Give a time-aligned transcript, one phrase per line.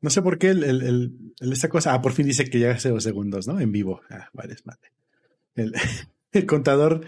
[0.00, 1.92] No sé por qué el, el, esta cosa.
[1.92, 3.58] Ah, por fin dice que ya hace dos segundos, ¿no?
[3.58, 4.00] En vivo.
[4.10, 4.92] Ah, vale, es madre.
[5.54, 5.74] El,
[6.32, 7.04] el contador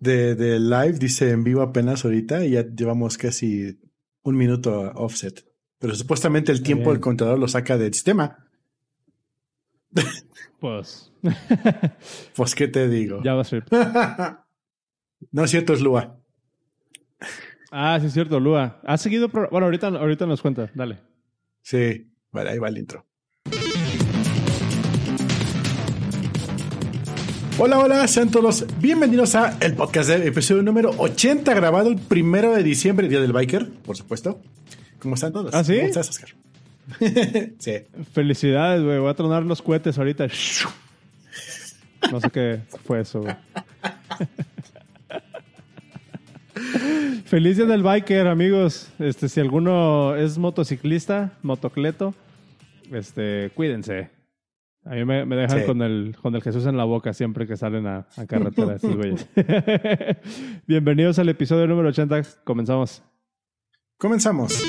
[0.00, 3.78] de, de, live dice en vivo apenas ahorita y ya llevamos casi
[4.22, 5.44] un minuto offset.
[5.78, 8.48] Pero supuestamente el tiempo del contador lo saca del sistema.
[10.58, 11.12] Pues.
[12.36, 13.22] pues, ¿qué te digo?
[13.22, 13.64] Ya va a ser.
[15.32, 16.18] no es cierto, es Lua.
[17.70, 18.80] Ah, sí, es cierto, Lua.
[18.84, 19.28] ¿Has seguido?
[19.28, 20.98] Bueno, ahorita, ahorita nos cuenta, dale.
[21.66, 23.04] Sí, vale, ahí va el intro.
[27.58, 32.54] Hola, hola, sean todos bienvenidos a el podcast de episodio número 80, grabado el primero
[32.54, 34.40] de diciembre, Día del Biker, por supuesto.
[35.00, 35.52] ¿Cómo están todos?
[35.52, 35.74] ¿Ah, sí?
[35.74, 36.28] ¿Cómo estás, Oscar?
[37.58, 37.78] sí.
[38.12, 39.00] Felicidades, güey.
[39.00, 40.28] Voy a tronar los cohetes ahorita.
[42.12, 43.34] No sé qué fue eso, güey.
[47.26, 48.88] Feliz día del biker, amigos.
[49.00, 52.14] Este, si alguno es motociclista, motocleto,
[52.92, 54.10] este, cuídense.
[54.84, 57.88] A mí me, dejan con, el, con el Jesús en la boca siempre que salen
[57.88, 58.76] a, a carretera
[60.68, 62.22] Bienvenidos al episodio número 80.
[62.44, 63.02] Comenzamos.
[63.98, 64.62] Comenzamos.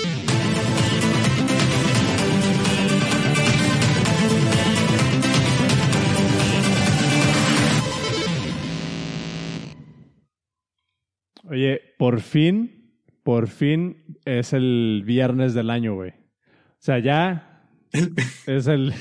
[11.58, 16.12] Oye, por fin, por fin es el viernes del año, güey.
[16.12, 17.64] O sea, ya
[18.46, 18.94] es el.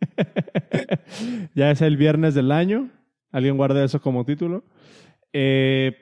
[1.54, 2.88] ya es el viernes del año.
[3.30, 4.64] Alguien guarda eso como título.
[5.34, 5.94] Eh,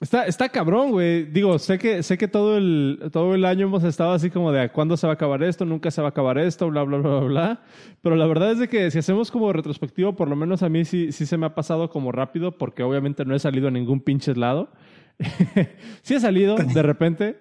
[0.00, 1.24] está, está cabrón, güey.
[1.24, 4.70] Digo, sé que, sé que todo el, todo el año hemos estado así como de
[4.70, 7.20] cuándo se va a acabar esto, nunca se va a acabar esto, bla, bla, bla,
[7.20, 7.62] bla,
[8.00, 10.86] Pero la verdad es de que si hacemos como retrospectivo, por lo menos a mí
[10.86, 14.00] sí, sí se me ha pasado como rápido, porque obviamente no he salido a ningún
[14.00, 14.70] pinche lado.
[16.02, 17.38] sí ha salido de repente,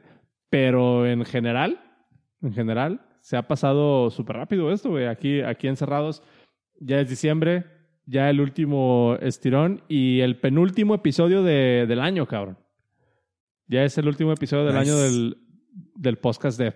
[0.50, 1.80] pero en general,
[2.42, 5.08] en general, se ha pasado súper rápido esto, güey.
[5.08, 6.24] Aquí, aquí encerrados,
[6.80, 7.66] ya es diciembre,
[8.06, 12.58] ya el último estirón y el penúltimo episodio de, del año, cabrón.
[13.68, 15.38] Ya es el último episodio del año del,
[15.96, 16.74] del podcast de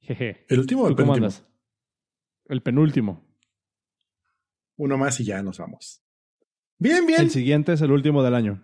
[0.00, 0.44] Jeje.
[0.48, 1.26] ¿El último o el cómo penúltimo?
[1.26, 1.46] Andas?
[2.44, 3.26] El penúltimo.
[4.76, 6.02] Uno más y ya nos vamos.
[6.78, 7.22] Bien, bien.
[7.22, 8.62] El siguiente es el último del año.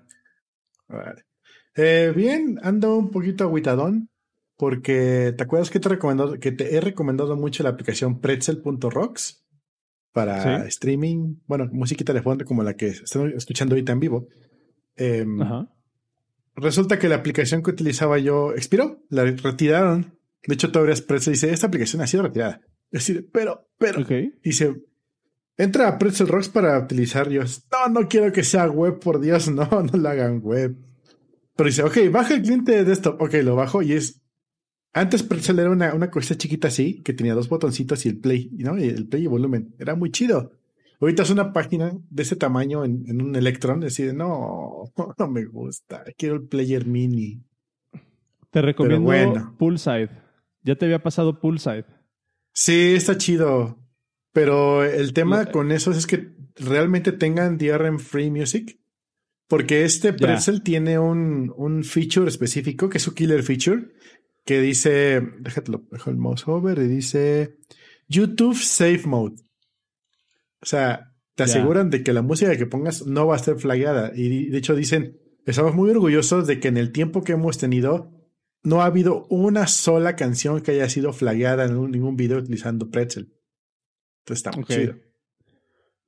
[0.88, 1.24] Vale.
[1.74, 4.10] Eh, bien, ando un poquito aguitadón
[4.62, 9.44] porque ¿te acuerdas que te, recomendado, que te he recomendado mucho la aplicación pretzel.rocks
[10.12, 11.36] para streaming?
[11.46, 14.28] Bueno, música telefónica como la que estoy escuchando ahorita en vivo.
[14.94, 15.40] Em,
[16.54, 20.18] resulta que la aplicación que utilizaba yo expiró, la retiraron.
[20.46, 22.60] De hecho, todavía Pretzel dice, esta aplicación ha sido retirada.
[22.92, 24.04] Es decir, pero, pero,
[24.44, 24.76] dice,
[25.56, 27.42] entra a Pretzel Rocks para utilizar yo.
[27.72, 30.76] No, no quiero que sea web, por Dios, no, no la hagan web.
[31.56, 33.20] Pero dice, ok, baja el cliente de desktop.
[33.20, 34.22] Ok, lo bajo y es.
[34.94, 38.50] Antes Pretzel era una, una cosita chiquita así, que tenía dos botoncitos y el play,
[38.58, 38.78] ¿no?
[38.78, 39.74] Y el play y volumen.
[39.78, 40.52] Era muy chido.
[41.00, 43.80] Ahorita es una página de ese tamaño en, en un Electron.
[43.80, 46.04] Decide, no, no me gusta.
[46.16, 47.42] Quiero el player mini.
[48.50, 49.56] Te recomiendo bueno.
[49.58, 50.10] Poolside.
[50.62, 51.86] Ya te había pasado Poolside.
[52.52, 53.78] Sí, está chido.
[54.32, 58.78] Pero el tema con eso es que realmente tengan DRM Free Music.
[59.52, 63.92] Porque este pretzel tiene un, un, feature específico, que es su killer feature,
[64.46, 67.58] que dice, déjatelo, dejo el mouse over y dice
[68.08, 69.42] YouTube Safe Mode.
[70.62, 74.12] O sea, te aseguran de que la música que pongas no va a estar flagueada.
[74.14, 78.10] Y de hecho dicen, estamos muy orgullosos de que en el tiempo que hemos tenido,
[78.62, 83.34] no ha habido una sola canción que haya sido flagueada en ningún video utilizando pretzel.
[84.20, 84.94] Entonces está muy chido.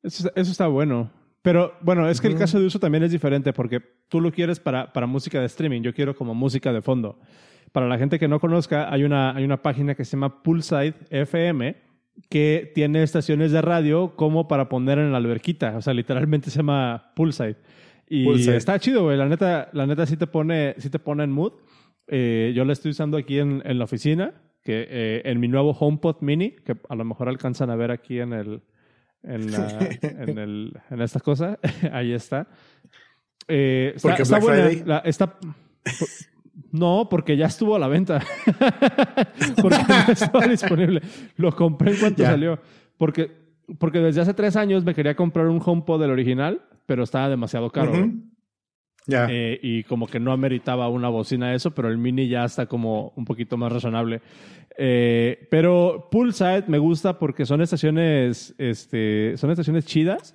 [0.03, 1.13] eso está bueno.
[1.45, 3.79] Pero bueno, es que el caso de uso también es diferente porque
[4.09, 7.19] tú lo quieres para, para música de streaming, yo quiero como música de fondo.
[7.71, 10.95] Para la gente que no conozca, hay una, hay una página que se llama Poolside
[11.11, 11.77] FM
[12.31, 15.77] que tiene estaciones de radio como para poner en la alberquita.
[15.77, 17.57] O sea, literalmente se llama Poolside.
[18.09, 19.19] Y está chido, güey.
[19.19, 21.53] La neta, la neta sí te pone, sí te pone en mood.
[22.07, 24.33] Eh, yo la estoy usando aquí en, en la oficina,
[24.63, 28.19] que eh, en mi nuevo HomePod Mini, que a lo mejor alcanzan a ver aquí
[28.19, 28.63] en el,
[29.25, 31.59] en, la, en, el, en esta cosa.
[31.93, 32.47] Ahí está.
[33.49, 34.99] Eh, está, porque está buena.
[35.05, 35.39] está,
[36.71, 38.21] no, porque ya estuvo a la venta.
[39.63, 41.03] porque no estaba disponible.
[41.37, 42.59] Lo compré en cuanto salió.
[42.97, 43.31] Porque,
[43.79, 47.71] porque desde hace tres años me quería comprar un HomePod del original, pero estaba demasiado
[47.71, 47.93] caro.
[49.07, 49.27] Ya.
[49.31, 53.13] Eh, y como que no ameritaba una bocina eso, pero el mini ya está como
[53.17, 54.23] un poquito más razonable.
[54.79, 60.35] Eh, pero Poolside me gusta porque son estaciones, este, son estaciones chidas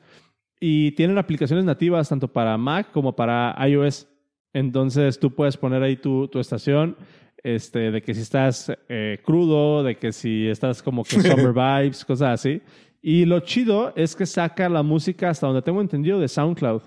[0.59, 4.07] y tienen aplicaciones nativas tanto para Mac como para iOS.
[4.53, 6.95] Entonces tú puedes poner ahí tu, tu estación.
[7.43, 12.05] este, de que si estás eh, crudo, de que si estás como que summer vibes,
[12.05, 12.61] cosas así.
[13.01, 16.81] Y lo chido es que saca la música, hasta donde tengo entendido, de SoundCloud.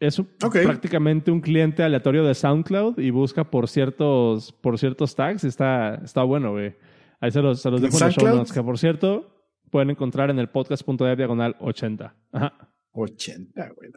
[0.00, 5.42] Es prácticamente un cliente aleatorio de SoundCloud y busca por ciertos, por ciertos tags.
[5.42, 6.76] Está, está bueno, güey.
[7.20, 10.30] Ahí se los, se los dejo en los show notes, que por cierto, pueden encontrar
[10.30, 12.14] en el podcast.de diagonal 80.
[12.32, 12.70] Ajá.
[12.92, 13.90] 80, güey.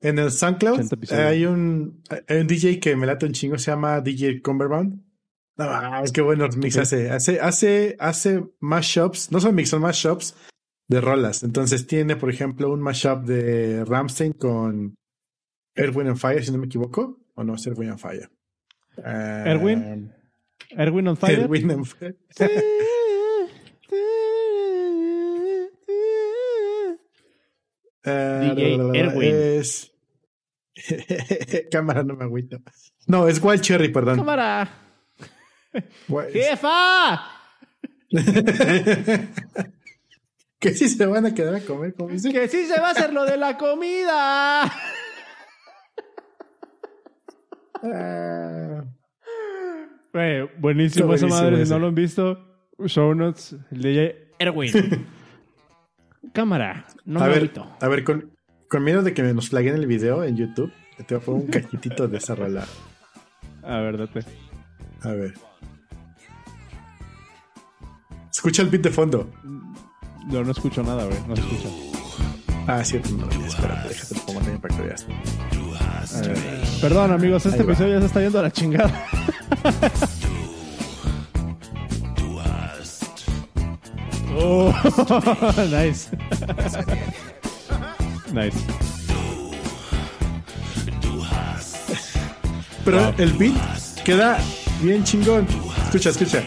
[0.00, 0.80] En el SoundCloud
[1.12, 5.04] hay un, hay un DJ que me late un chingo, se llama DJ Cumberbound.
[5.56, 7.10] No, es que buenos mix hace.
[7.10, 10.34] Hace, hace, hace mashups, no son mix, son mashups
[10.88, 11.42] de rolas.
[11.42, 14.96] Entonces tiene, por ejemplo, un mashup de Ramstein con
[15.76, 17.18] Erwin and Fire, si no me equivoco.
[17.34, 18.30] O no, es Erwin and Fire.
[18.98, 20.12] Erwin.
[20.76, 21.42] Erwin on Fire.
[21.42, 22.16] Erwin on Fire.
[28.04, 29.34] DJ Erwin.
[29.34, 29.92] Es...
[31.70, 32.58] Cámara, no me agüito.
[33.06, 34.16] No, es Wild Cherry, perdón.
[34.16, 34.68] Cámara.
[36.32, 37.20] ¡Jefa!
[40.58, 42.32] que sí se van a quedar a comer, como dice.
[42.32, 44.72] Que sí se va a hacer lo de la comida.
[47.82, 48.84] Ah.
[50.58, 51.64] buenísimo esa madre.
[51.64, 52.38] Si no lo han visto,
[52.86, 54.72] show notes, DJ Erwin.
[56.32, 58.30] Cámara, no a me ver, A ver, con,
[58.68, 60.72] con miedo de que nos flaguen el video en YouTube,
[61.06, 62.66] te voy a poner un cachitito de esa rola.
[63.62, 64.20] A ver, date.
[65.02, 65.34] A ver.
[68.30, 69.30] Escucha el beat de fondo.
[70.28, 71.18] Yo no escucho nada, güey.
[71.26, 71.68] No se escucha.
[72.66, 73.28] Ah, cierto, no.
[73.28, 75.06] Espérate, déjate lo pongo también para que veas.
[76.80, 79.06] Perdón, amigos, este episodio ya se está yendo a la chingada.
[84.36, 84.72] oh,
[85.70, 86.08] nice.
[88.32, 88.58] nice.
[92.84, 93.54] Pero el beat
[94.04, 94.38] queda
[94.82, 95.46] bien chingón.
[95.84, 96.42] Escucha, escucha.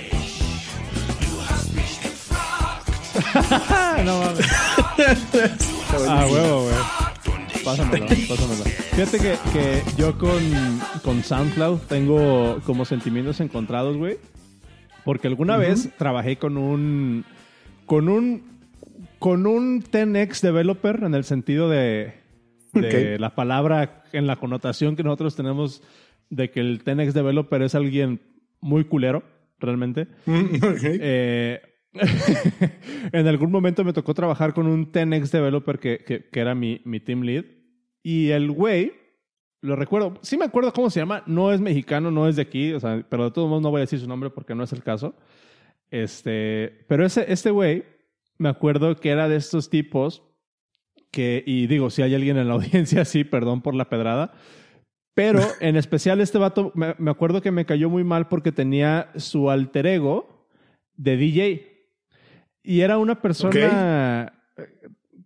[4.03, 4.47] no mames.
[6.07, 7.02] ah, huevo, güey.
[7.63, 8.63] Pásamelo, pásamelo.
[8.63, 10.41] Fíjate que, que yo con,
[11.03, 14.17] con SoundCloud tengo como sentimientos encontrados, güey.
[15.05, 17.25] Porque alguna vez trabajé con un.
[17.85, 18.43] con un.
[19.19, 22.13] con un 10x developer en el sentido de.
[22.73, 25.81] de la palabra en la connotación que nosotros tenemos
[26.29, 28.21] de que el 10x developer es alguien
[28.61, 29.23] muy culero,
[29.59, 30.07] realmente.
[30.25, 30.45] Mm,
[30.83, 31.61] eh,
[33.11, 35.99] en algún momento me tocó trabajar con un 10x developer que,
[36.31, 37.45] que, era mi, mi, team lead.
[38.01, 38.93] Y el güey,
[39.61, 42.73] lo recuerdo, sí me acuerdo cómo se llama, no es mexicano, no es de aquí,
[42.73, 44.73] o sea, pero de todos modos no voy a decir su nombre porque no es
[44.73, 45.15] el caso.
[45.91, 47.83] Este, pero ese, este güey,
[48.37, 50.23] me acuerdo que era de estos tipos
[51.11, 54.33] que, y digo, si hay alguien en la audiencia, sí, perdón por la pedrada,
[55.13, 59.11] pero en especial este vato, me, me acuerdo que me cayó muy mal porque tenía
[59.15, 60.47] su alter ego
[60.97, 61.72] de DJ.
[62.63, 64.33] Y era una persona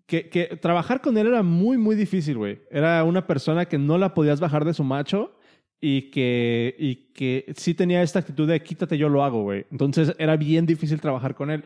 [0.07, 2.62] que, que, trabajar con él era muy, muy difícil, güey.
[2.72, 5.38] Era una persona que no la podías bajar de su macho
[5.80, 9.66] y que, y que sí tenía esta actitud de quítate, yo lo hago, güey.
[9.72, 11.66] Entonces era bien difícil trabajar con él.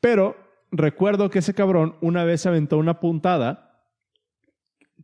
[0.00, 0.36] Pero
[0.70, 3.70] recuerdo que ese cabrón una vez se aventó una puntada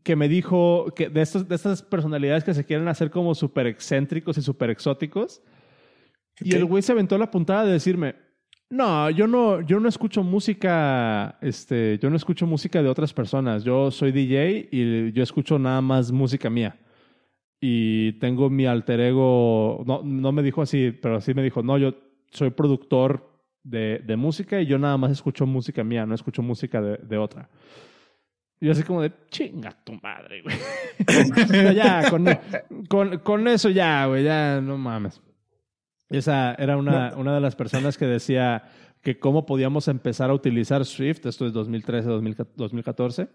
[0.02, 3.66] que me dijo que de, estos, de estas personalidades que se quieren hacer como súper
[3.66, 5.42] excéntricos y súper exóticos.
[6.40, 8.14] Y el güey se aventó la puntada de decirme,
[8.70, 13.64] no, yo no, yo no escucho música, este, yo no escucho música de otras personas.
[13.64, 16.78] Yo soy DJ y yo escucho nada más música mía.
[17.60, 21.78] Y tengo mi alter ego, no, no me dijo así, pero sí me dijo, no,
[21.78, 21.94] yo
[22.30, 23.30] soy productor
[23.62, 27.18] de, de música y yo nada más escucho música mía, no escucho música de, de
[27.18, 27.48] otra.
[28.60, 30.56] Y así como de, chinga tu madre, güey.
[31.76, 32.10] ya,
[32.88, 35.20] con, con, eso ya, güey, ya no mames.
[36.08, 38.64] Esa era una, una de las personas que decía
[39.02, 42.08] que cómo podíamos empezar a utilizar Swift, esto es 2013,
[42.56, 43.28] 2014,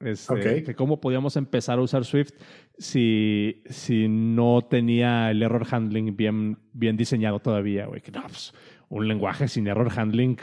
[0.00, 2.32] este, que cómo podíamos empezar a usar Swift
[2.78, 8.00] si, si no tenía el error handling bien, bien diseñado todavía, güey.
[8.00, 8.54] Que no, pues,
[8.88, 10.38] un lenguaje sin error handling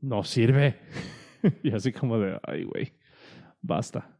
[0.00, 0.78] no sirve.
[1.62, 2.94] y así como de, ay, güey,
[3.60, 4.18] basta.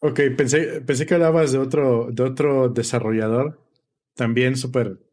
[0.00, 3.60] Ok, pensé, pensé que hablabas de otro, de otro desarrollador
[4.14, 5.09] también súper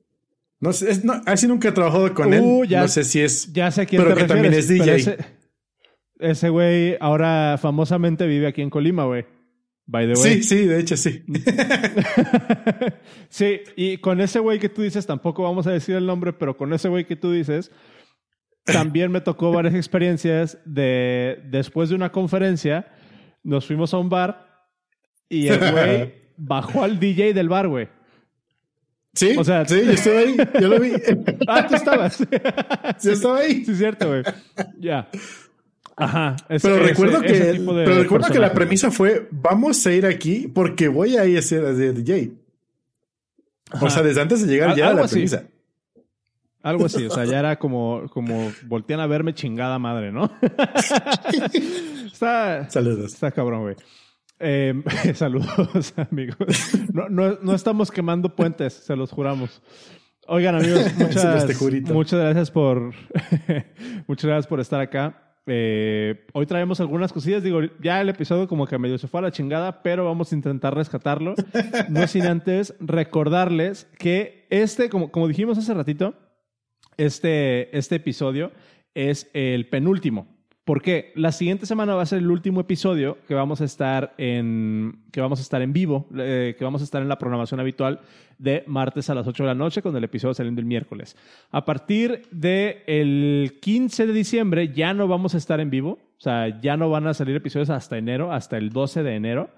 [0.60, 2.42] no sé, así nunca he trabajado con él.
[2.42, 3.52] Uh, no sé si es.
[3.54, 5.18] Ya sé quién pero que también es DJ.
[6.20, 9.26] Ese güey ahora famosamente vive aquí en Colima, güey.
[9.86, 10.36] By the way.
[10.36, 11.24] Sí, sí, de hecho sí.
[13.30, 16.58] sí, y con ese güey que tú dices, tampoco vamos a decir el nombre, pero
[16.58, 17.72] con ese güey que tú dices,
[18.66, 22.92] también me tocó varias experiencias de después de una conferencia,
[23.44, 24.68] nos fuimos a un bar
[25.30, 27.88] y el güey bajó al DJ del bar, güey.
[29.18, 30.92] Sí, o sea, sí, yo estuve ahí, yo lo vi.
[31.48, 32.20] ah, tú estabas.
[33.02, 33.66] yo estaba ahí.
[33.66, 34.24] Sí, es cierto, güey.
[34.80, 35.10] Ya.
[35.96, 36.36] Ajá.
[36.48, 41.18] pero recuerdo que, pero recuerdo que la premisa fue, vamos a ir aquí porque voy
[41.18, 42.34] a ir a ser DJ.
[43.82, 45.46] O sea, desde antes de llegar ya a la premisa.
[46.62, 50.30] Algo así, o sea, ya era como, como voltean a verme chingada madre, ¿no?
[52.06, 53.14] está, Saludos.
[53.14, 53.76] Está cabrón, güey.
[54.40, 54.84] Eh,
[55.16, 56.38] saludos, amigos.
[56.94, 59.62] No, no, no, estamos quemando puentes, se los juramos.
[60.28, 61.46] Oigan, amigos, muchas,
[61.90, 62.94] muchas gracias por
[64.08, 65.24] muchas gracias por estar acá.
[65.50, 67.42] Eh, hoy traemos algunas cosillas.
[67.42, 70.36] Digo, ya el episodio como que medio se fue a la chingada, pero vamos a
[70.36, 71.36] intentar rescatarlo.
[71.90, 76.16] no sin antes recordarles que este, como, como dijimos hace ratito,
[76.98, 78.52] este, este episodio
[78.94, 80.37] es el penúltimo.
[80.68, 85.00] Porque la siguiente semana va a ser el último episodio que vamos a estar en,
[85.14, 88.02] que vamos a estar en vivo, eh, que vamos a estar en la programación habitual
[88.38, 91.16] de martes a las 8 de la noche con el episodio saliendo el miércoles.
[91.52, 96.20] A partir del el 15 de diciembre ya no vamos a estar en vivo, o
[96.20, 99.50] sea, ya no van a salir episodios hasta enero, hasta el 12 de enero.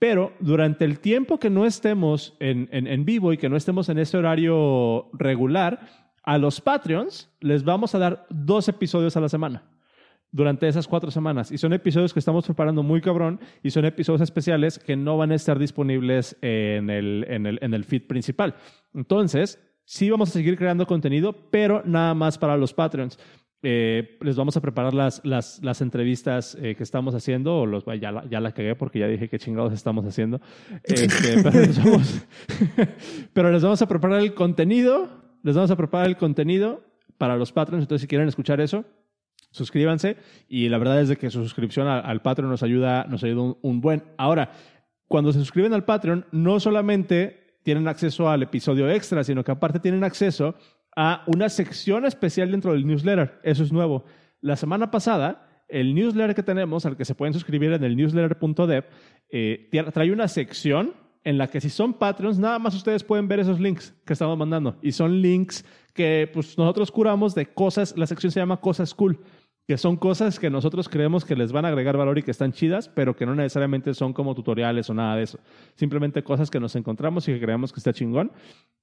[0.00, 4.00] Pero durante el tiempo que no estemos en, en vivo y que no estemos en
[4.00, 5.82] este horario regular,
[6.24, 9.62] a los Patreons les vamos a dar dos episodios a la semana
[10.32, 11.50] durante esas cuatro semanas.
[11.52, 15.32] Y son episodios que estamos preparando muy cabrón y son episodios especiales que no van
[15.32, 18.54] a estar disponibles en el, en el, en el feed principal.
[18.94, 23.18] Entonces, sí vamos a seguir creando contenido, pero nada más para los Patreons.
[23.60, 27.84] Eh, les vamos a preparar las, las, las entrevistas eh, que estamos haciendo, o los,
[28.00, 30.40] ya, la, ya la cagué porque ya dije qué chingados estamos haciendo,
[30.84, 32.26] este, pero, les vamos,
[33.32, 35.08] pero les vamos a preparar el contenido,
[35.42, 36.84] les vamos a preparar el contenido
[37.16, 38.84] para los Patreons, entonces si quieren escuchar eso,
[39.50, 40.16] suscríbanse
[40.48, 43.80] y la verdad es de que su suscripción al, Patreon nos ayuda, nos ayuda un,
[43.80, 44.04] buen.
[44.16, 44.52] Ahora,
[45.06, 49.80] cuando se suscriben al Patreon, no solamente tienen acceso al episodio extra, sino que aparte
[49.80, 50.54] tienen acceso
[50.96, 53.40] a una sección especial dentro del newsletter.
[53.42, 54.04] Eso es nuevo.
[54.40, 58.84] La semana pasada, el newsletter que tenemos, al que se pueden suscribir en el newsletter.dev,
[59.30, 63.40] eh, trae una sección en la que si son Patreons, nada más ustedes pueden ver
[63.40, 64.78] esos links que estamos mandando.
[64.82, 69.20] Y son links que pues, nosotros curamos de cosas, la sección se llama Cosas Cool
[69.68, 72.52] que son cosas que nosotros creemos que les van a agregar valor y que están
[72.52, 75.38] chidas, pero que no necesariamente son como tutoriales o nada de eso.
[75.74, 78.32] Simplemente cosas que nos encontramos y que creemos que está chingón,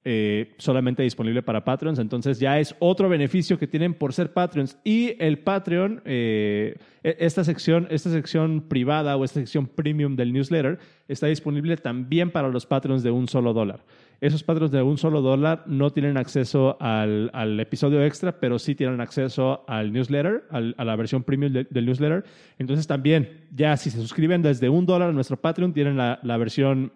[0.03, 1.97] eh, solamente disponible para Patreons.
[1.97, 4.77] Entonces ya es otro beneficio que tienen por ser Patreons.
[4.83, 10.31] Y el Patreon, eh, e-, esta, sección, esta sección privada o esta sección premium del
[10.33, 10.77] newsletter
[11.07, 13.83] está disponible también para los Patreons de un solo dólar.
[14.21, 18.75] Esos patrones de un solo dólar no tienen acceso al, al episodio extra, pero sí
[18.75, 22.23] tienen acceso al newsletter, a la versión premium del newsletter.
[22.57, 26.37] Entonces también, ya si se suscriben desde un dólar a nuestro Patreon, tienen la, la
[26.37, 26.93] versión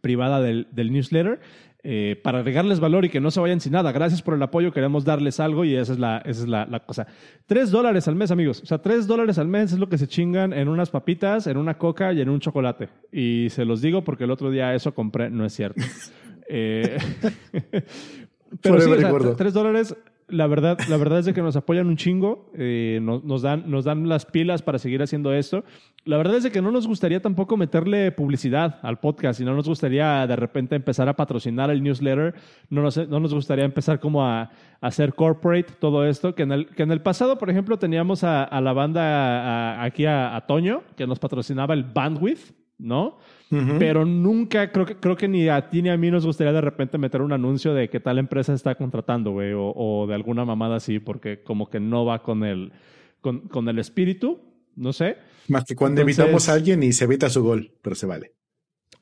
[0.00, 1.40] privada del, del newsletter.
[1.88, 3.92] Eh, para agregarles valor y que no se vayan sin nada.
[3.92, 7.06] Gracias por el apoyo, queremos darles algo y esa es la, esa es la, cosa.
[7.46, 8.60] Tres dólares al mes, amigos.
[8.60, 11.56] O sea, tres dólares al mes es lo que se chingan en unas papitas, en
[11.56, 12.88] una coca y en un chocolate.
[13.12, 15.80] Y se los digo porque el otro día eso compré, no es cierto.
[16.48, 16.96] Eh,
[18.62, 19.96] pero sí, dólares,
[20.28, 23.84] la verdad, la verdad es de que nos apoyan un chingo, eh, nos, dan, nos
[23.84, 25.64] dan las pilas para seguir haciendo esto.
[26.04, 29.54] La verdad es de que no nos gustaría tampoco meterle publicidad al podcast y no
[29.54, 32.34] nos gustaría de repente empezar a patrocinar el newsletter,
[32.70, 34.50] no nos, no nos gustaría empezar como a,
[34.80, 38.60] hacer corporate todo esto, que en el, que en el pasado, por ejemplo, teníamos a,
[38.60, 43.18] la banda aquí a Toño, que nos patrocinaba el Bandwidth, ¿no?
[43.48, 46.60] Pero nunca, creo que, creo que ni a ti ni a mí nos gustaría de
[46.60, 50.76] repente meter un anuncio de que tal empresa está contratando, güey, o, de alguna mamada
[50.76, 52.72] así, porque como que no va con el,
[53.20, 54.40] con, el espíritu,
[54.74, 55.18] no sé.
[55.48, 58.32] Más que cuando invitamos a alguien y se evita su gol, pero se vale.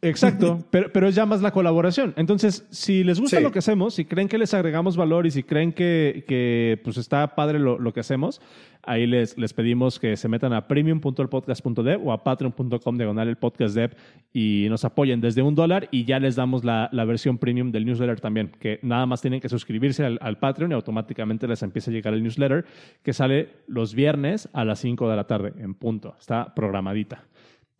[0.04, 2.14] Exacto, pero, pero es ya más la colaboración.
[2.16, 5.42] Entonces, si les gusta lo que hacemos, si creen que les agregamos valor y si
[5.42, 8.40] creen que, que pues está padre lo, lo que hacemos,
[8.86, 13.74] Ahí les, les pedimos que se metan a premium.elpodcast.dev o a patreon.com diagonal el podcast
[13.74, 13.96] dev
[14.32, 17.86] y nos apoyen desde un dólar y ya les damos la, la, versión premium del
[17.86, 21.90] newsletter también, que nada más tienen que suscribirse al, al, Patreon y automáticamente les empieza
[21.90, 22.66] a llegar el newsletter
[23.02, 26.14] que sale los viernes a las 5 de la tarde en punto.
[26.18, 27.24] Está programadita.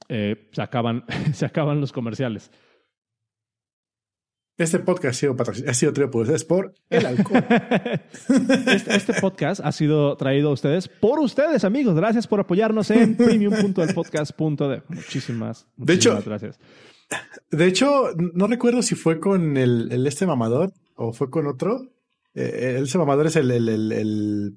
[0.08, 2.50] Eh, se, acaban, se acaban los comerciales.
[4.56, 5.36] Este podcast ha sido,
[5.68, 7.44] ha sido traído por ustedes por el alcohol.
[8.66, 11.96] Este, este, podcast ha sido traído a ustedes por ustedes, amigos.
[11.96, 14.82] Gracias por apoyarnos en premium.elpodcast.de.
[14.88, 16.60] Muchísimas, muchísimas de hecho, gracias.
[17.50, 21.90] De hecho, no recuerdo si fue con el, el este mamador o fue con otro.
[22.34, 24.56] Eh, el este mamador es el, el, el,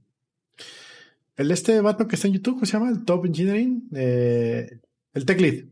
[1.38, 2.90] el, este vato que está en YouTube, ¿cómo se llama?
[2.90, 3.90] El Top Engineering.
[3.96, 4.80] Eh,
[5.18, 5.66] el Tech Lead.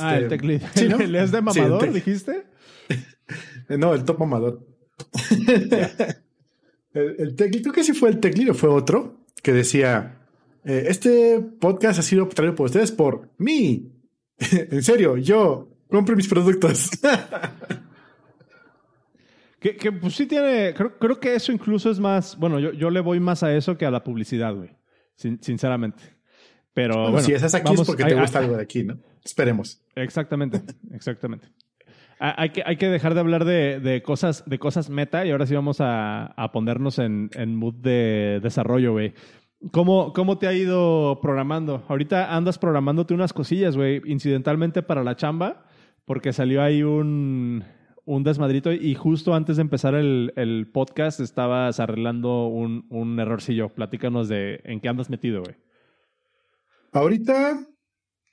[0.00, 0.62] ah, el Tech Lead.
[0.74, 2.44] ¿Sí, ¿Le es de mamador, dijiste?
[3.68, 4.66] no, el top mamador.
[6.94, 10.26] el, el creo que sí fue el Tecli o fue otro, que decía,
[10.64, 13.92] eh, este podcast ha sido traído por ustedes por mí.
[14.38, 16.90] en serio, yo compro mis productos.
[19.60, 22.90] que, que, pues sí tiene, creo, creo, que eso incluso es más, bueno, yo, yo,
[22.90, 24.70] le voy más a eso que a la publicidad, güey,
[25.16, 26.02] sinceramente.
[26.74, 28.98] Pero bueno, si estás aquí es porque te gusta algo de aquí, ¿no?
[29.24, 29.82] Esperemos.
[29.94, 30.62] Exactamente,
[30.92, 31.48] exactamente.
[32.18, 35.46] hay, que, hay que dejar de hablar de, de, cosas, de cosas meta y ahora
[35.46, 39.12] sí vamos a, a ponernos en, en mood de desarrollo, güey.
[39.70, 41.84] ¿Cómo, ¿Cómo te ha ido programando?
[41.88, 45.66] Ahorita andas programándote unas cosillas, güey, incidentalmente para la chamba,
[46.04, 47.64] porque salió ahí un,
[48.04, 53.68] un desmadrito y justo antes de empezar el, el podcast estabas arreglando un, un, errorcillo.
[53.68, 55.54] Platícanos de en qué andas metido, güey.
[56.92, 57.66] Ahorita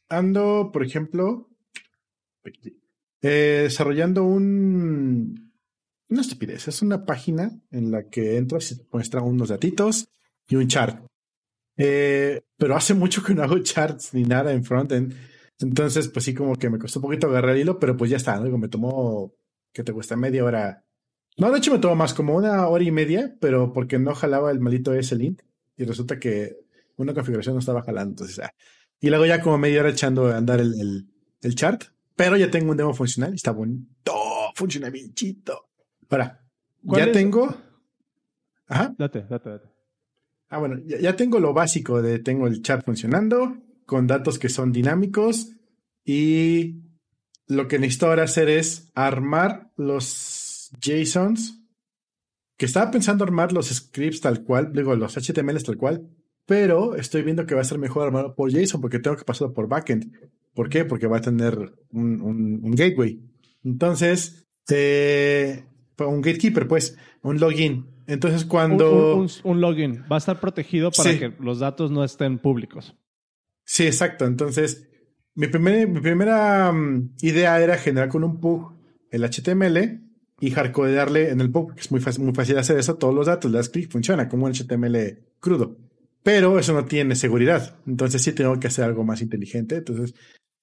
[0.10, 1.50] ando, por ejemplo,
[3.22, 5.54] eh, desarrollando un...
[6.10, 6.68] Una estupidez.
[6.68, 10.10] Es una página en la que entras y te muestra unos datitos
[10.48, 11.06] y un chart.
[11.78, 15.14] Eh, pero hace mucho que no hago charts ni nada en frontend.
[15.60, 18.18] Entonces, pues sí, como que me costó un poquito agarrar el hilo, pero pues ya
[18.18, 19.34] está, me tomó,
[19.72, 20.16] ¿qué te cuesta?
[20.16, 20.84] Media hora.
[21.38, 24.52] No, de hecho me tomó más, como una hora y media, pero porque no jalaba
[24.52, 25.42] el maldito ese link
[25.78, 26.58] y resulta que
[27.00, 28.12] una configuración no estaba jalando.
[28.12, 28.54] Entonces, ah.
[29.00, 31.08] Y luego ya como media hora echando a andar el,
[31.42, 31.84] el, chart,
[32.16, 34.14] pero ya tengo un demo funcional y está bonito,
[34.56, 35.70] funciona bien chito.
[36.10, 36.44] Ahora,
[36.84, 37.56] ya tengo.
[38.68, 38.94] Ajá.
[38.98, 39.70] Date, date, date.
[40.50, 44.72] Ah, bueno, ya, tengo lo básico de tengo el chat funcionando con datos que son
[44.72, 45.52] dinámicos
[46.04, 46.82] y
[47.48, 51.60] lo que necesito ahora hacer es armar los JSONs
[52.58, 56.10] que estaba pensando armar los scripts tal cual, digo, los HTMLs tal cual,
[56.50, 59.54] pero estoy viendo que va a ser mejor armarlo por JSON porque tengo que pasarlo
[59.54, 60.12] por backend.
[60.56, 60.84] ¿Por qué?
[60.84, 63.22] Porque va a tener un, gateway.
[63.64, 65.64] Entonces, eh,
[66.00, 67.86] un gatekeeper, pues, un login.
[68.08, 69.28] Entonces, cuando.
[69.44, 72.96] Un, login va a estar protegido para que los datos no estén públicos.
[73.64, 74.26] Sí, exacto.
[74.26, 74.90] Entonces,
[75.36, 78.74] mi, mi primera mm, idea era generar con un PUG
[79.12, 80.02] el HTML
[80.40, 82.96] y hardcodearle en el PUG, que es muy fácil, muy fácil hacer eso.
[82.96, 85.89] Todos los datos, das clic, funciona como un HTML crudo.
[86.24, 87.78] Pero eso no tiene seguridad.
[87.88, 89.78] Entonces, sí tengo que hacer algo más inteligente.
[89.78, 90.14] Entonces,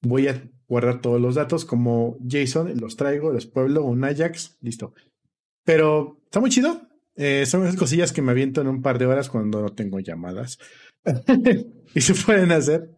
[0.02, 4.94] voy a guardar todos los datos como JSON, los traigo, los pueblo, un Ajax, listo.
[5.64, 6.82] Pero está muy chido.
[7.16, 10.00] Eh, son esas cosillas que me aviento en un par de horas cuando no tengo
[10.00, 10.58] llamadas.
[11.94, 12.90] y se pueden hacer.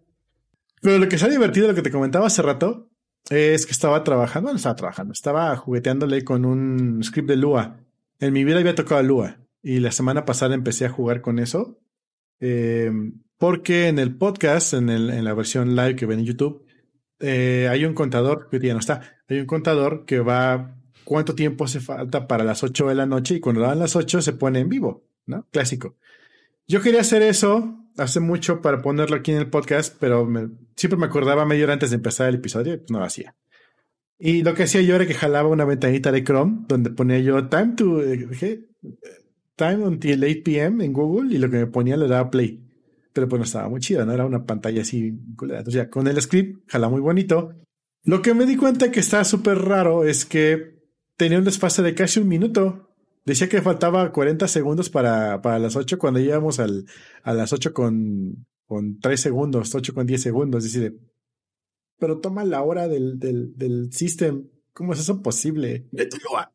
[0.83, 2.91] Pero lo que ha divertido, lo que te comentaba hace rato,
[3.31, 7.81] es que estaba trabajando, no estaba trabajando, estaba jugueteándole con un script de Lua.
[8.21, 9.39] En mi vida había tocado Lua.
[9.63, 11.79] Y la semana pasada empecé a jugar con eso.
[12.41, 12.91] Eh,
[13.39, 16.65] porque en el podcast, en, el, en, la versión live que ven en YouTube,
[17.21, 21.65] eh, hay un contador, que ya no está, hay un contador que va cuánto tiempo
[21.65, 24.61] hace falta para las 8 de la noche y cuando dan las 8 se pone
[24.61, 25.47] en vivo, ¿no?
[25.51, 25.97] Clásico.
[26.67, 30.29] Yo quería hacer eso hace mucho para ponerlo aquí en el podcast, pero
[30.77, 33.35] siempre me acordaba media hora antes de empezar el episodio y pues no lo hacía.
[34.19, 37.49] Y lo que hacía yo era que jalaba una ventanita de Chrome donde ponía yo
[37.49, 38.67] time to eh,
[39.59, 40.83] time until 8 p.m.
[40.83, 42.65] en Google y lo que me ponía le daba play.
[43.13, 45.09] Pero pues no estaba muy chido, no era una pantalla así.
[45.09, 47.55] Entonces ya con el script jala muy bonito.
[48.05, 50.79] Lo que me di cuenta que está súper raro es que
[51.17, 52.89] tenía un desfase de casi un minuto.
[53.27, 56.87] Decía que faltaba 40 segundos para, para las 8 cuando íbamos al,
[57.23, 60.65] a las 8 con, con 3 segundos, 8 con 10 segundos.
[60.65, 60.99] Es decir,
[61.99, 64.49] pero toma la hora del, del, del system.
[64.73, 65.89] ¿Cómo es eso posible?
[65.93, 66.53] Lua.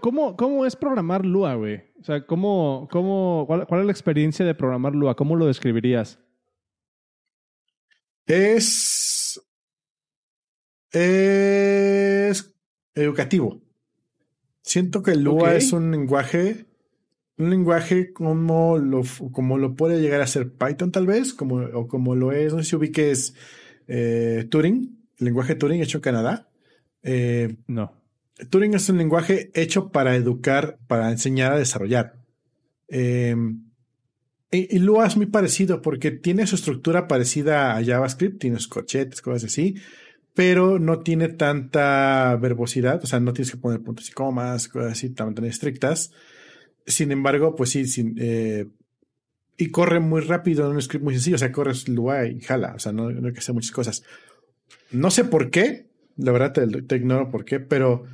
[0.00, 1.82] ¿Cómo, ¿Cómo es programar Lua, güey?
[2.00, 5.14] O sea, ¿cómo, cómo, cuál, ¿cuál es la experiencia de programar Lua?
[5.14, 6.18] ¿Cómo lo describirías?
[8.26, 9.40] Es
[10.92, 12.54] es
[12.94, 13.62] educativo.
[14.62, 16.66] Siento que Lua es un lenguaje,
[17.36, 21.88] un lenguaje como lo, como lo puede llegar a ser Python tal vez, como, o
[21.88, 23.34] como lo es, no sé si ubiques
[23.86, 26.50] eh, Turing, el lenguaje Turing hecho en Canadá.
[27.02, 27.97] Eh, no.
[28.50, 32.14] Turing es un lenguaje hecho para educar, para enseñar a desarrollar.
[32.88, 33.64] Em,
[34.50, 38.68] y, y, Lua es muy parecido porque tiene su estructura parecida a JavaScript, tiene sus
[38.68, 39.74] corchetes, cosas así,
[40.38, 44.92] pero no tiene tanta verbosidad, o sea, no tienes que poner puntos y comas, cosas
[44.92, 46.12] así tan, estrictas.
[46.86, 48.66] Sin embargo, pues sí, sin, eh,
[49.56, 52.74] y corre muy rápido en un script muy sencillo, o sea, corres Lua y jala,
[52.76, 54.04] o sea, no, hay que hacer muchas cosas.
[54.92, 58.04] No sé por qué, la verdad te, ignoro por qué, pero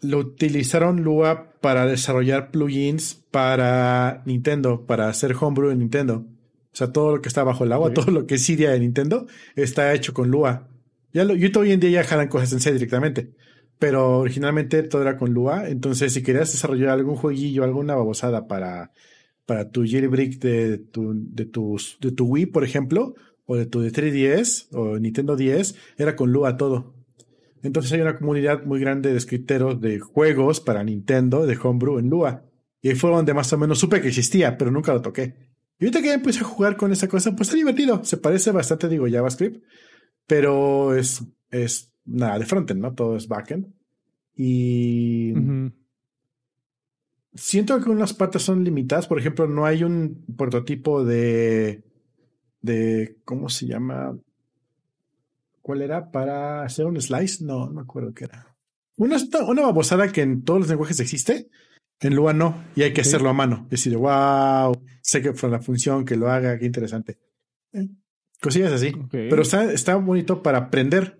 [0.00, 6.26] lo utilizaron Lua para desarrollar plugins para Nintendo, para hacer homebrew en Nintendo.
[6.72, 8.80] O sea, todo lo que está bajo el agua, todo lo que es Cydia de
[8.80, 10.68] Nintendo, está hecho con Lua.
[11.12, 13.32] Ya lo, YouTube hoy en día ya jalan cosas en C directamente.
[13.78, 15.68] pero originalmente todo era con Lua.
[15.68, 18.92] Entonces, si querías desarrollar algún jueguillo, alguna babosada para,
[19.46, 23.14] para tu jailbreak de tu, de, tus, de tu Wii, por ejemplo,
[23.46, 26.97] o de tu 3DS o Nintendo 10, era con Lua todo.
[27.62, 32.08] Entonces hay una comunidad muy grande de escriteros de juegos para Nintendo, de Homebrew en
[32.08, 32.44] Lua.
[32.80, 35.34] Y ahí fue donde más o menos supe que existía, pero nunca lo toqué.
[35.78, 38.04] Y ahorita que empecé a jugar con esa cosa, pues está divertido.
[38.04, 39.62] Se parece bastante, digo, JavaScript,
[40.26, 42.94] pero es, es nada de frontend, ¿no?
[42.94, 43.66] Todo es backend.
[44.34, 45.34] Y
[47.34, 49.06] siento que unas patas son limitadas.
[49.06, 51.84] Por ejemplo, no hay un prototipo de,
[52.60, 54.16] de, ¿cómo se llama?
[55.68, 56.10] ¿Cuál era?
[56.10, 57.44] Para hacer un slice.
[57.44, 58.56] No, no me acuerdo qué era.
[58.96, 61.50] Una, una babosada que en todos los lenguajes existe.
[62.00, 63.66] En Lua no, y hay que hacerlo a mano.
[63.68, 67.18] Decir, wow, sé que fue la función, que lo haga, qué interesante.
[67.74, 67.86] Eh,
[68.40, 68.94] cosillas así.
[69.10, 71.18] Pero está, está bonito para aprender.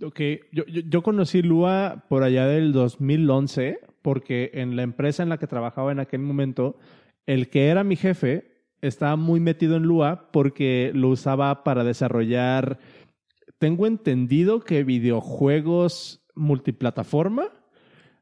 [0.00, 0.20] Ok,
[0.52, 5.48] yo, yo, conocí Lua por allá del 2011, porque en la empresa en la que
[5.48, 6.78] trabajaba en aquel momento,
[7.26, 8.47] el que era mi jefe
[8.80, 12.78] estaba muy metido en Lua porque lo usaba para desarrollar,
[13.58, 17.50] tengo entendido que videojuegos multiplataforma.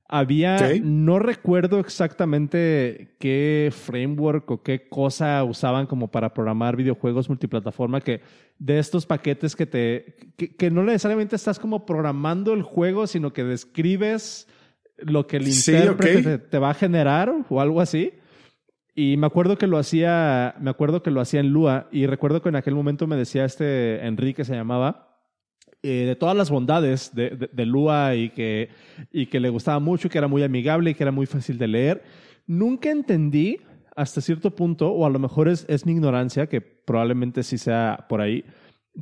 [0.09, 8.01] Había, no recuerdo exactamente qué framework o qué cosa usaban como para programar videojuegos multiplataforma,
[8.01, 8.21] que
[8.59, 13.43] de estos paquetes que te, que, no necesariamente estás como programando el juego, sino que
[13.43, 14.47] describes
[14.99, 18.13] lo que el intérprete te, va a generar o algo así.
[18.99, 22.41] Y me acuerdo que lo hacía, me acuerdo que lo hacía en Lua y recuerdo
[22.41, 25.21] que en aquel momento me decía este Enrique se llamaba,
[25.83, 28.71] eh, de todas las bondades de, Lua y que,
[29.13, 31.69] y que le gustaba mucho, que era muy amigable y que era muy fácil de
[31.69, 32.05] leer.
[32.47, 33.59] Nunca entendí
[33.95, 38.07] hasta cierto punto, o a lo mejor es, es mi ignorancia, que probablemente sí sea
[38.09, 38.47] por ahí,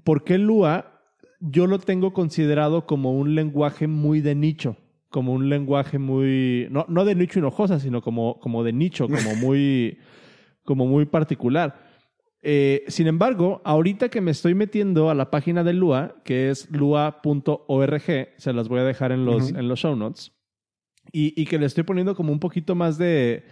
[0.02, 1.02] por qué Lua
[1.38, 4.76] yo lo tengo considerado como un lenguaje muy de nicho,
[5.14, 9.37] como un lenguaje muy, no, no de nicho hinojosa, sino como, como de nicho, como
[9.37, 9.98] muy,
[10.64, 11.77] como muy particular.
[12.42, 16.68] Eh, sin embargo, ahorita que me estoy metiendo a la página de Lua, que es
[16.68, 18.03] lua.org,
[18.37, 20.33] se las voy a dejar en los, en los show notes,
[21.12, 23.44] y, que le estoy poniendo como un poquito más de,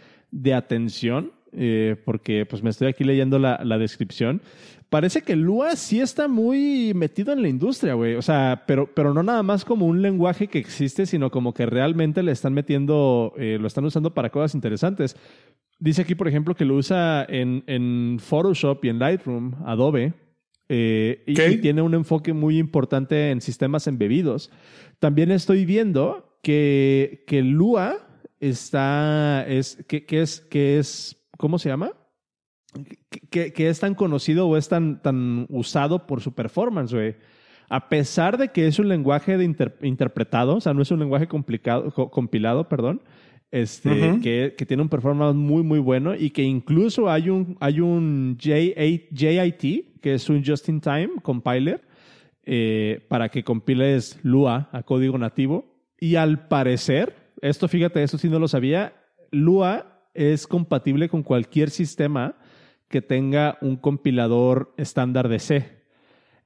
[0.53, 4.41] atención, eh, porque pues me estoy aquí leyendo la, descripción.
[4.89, 8.15] Parece que Lua sí está muy metido en la industria, güey.
[8.15, 11.67] O sea, pero, pero no nada más como un lenguaje que existe, sino como que
[11.67, 15.17] realmente le están metiendo, eh, lo están usando para cosas interesantes.
[15.79, 20.15] Dice aquí, por ejemplo, que lo usa en, Photoshop y en Lightroom, Adobe,
[20.69, 24.51] eh, y, tiene un enfoque muy importante en sistemas embebidos.
[25.01, 28.09] También estoy viendo que, que Lua
[28.43, 31.91] está, es, que, es, que es, ¿cómo se llama?
[33.31, 37.17] Que, que, es tan conocido o es tan, tan usado por su performance, güey.
[37.69, 39.45] A pesar de que es un lenguaje de
[39.83, 43.03] interpretado, o sea, no es un lenguaje complicado, compilado, perdón,
[43.51, 47.81] este, que, que, tiene un performance muy, muy bueno y que incluso hay un, hay
[47.81, 51.83] un JIT, que es un Just-in-Time compiler,
[52.45, 55.65] eh, para que compiles Lua a código nativo.
[55.99, 58.95] Y al parecer, esto fíjate, esto sí no lo sabía,
[59.33, 62.37] Lua es compatible con cualquier sistema
[62.89, 65.83] que tenga un compilador estándar de C.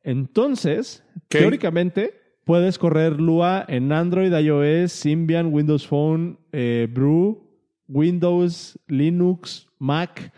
[0.02, 7.42] Entonces, teóricamente, Puedes correr Lua en Android, iOS, Symbian, Windows Phone, eh, Brew,
[7.88, 10.32] Windows, Linux, Mac,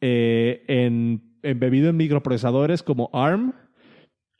[0.00, 3.54] eh, en, embebido en microprocesadores como ARM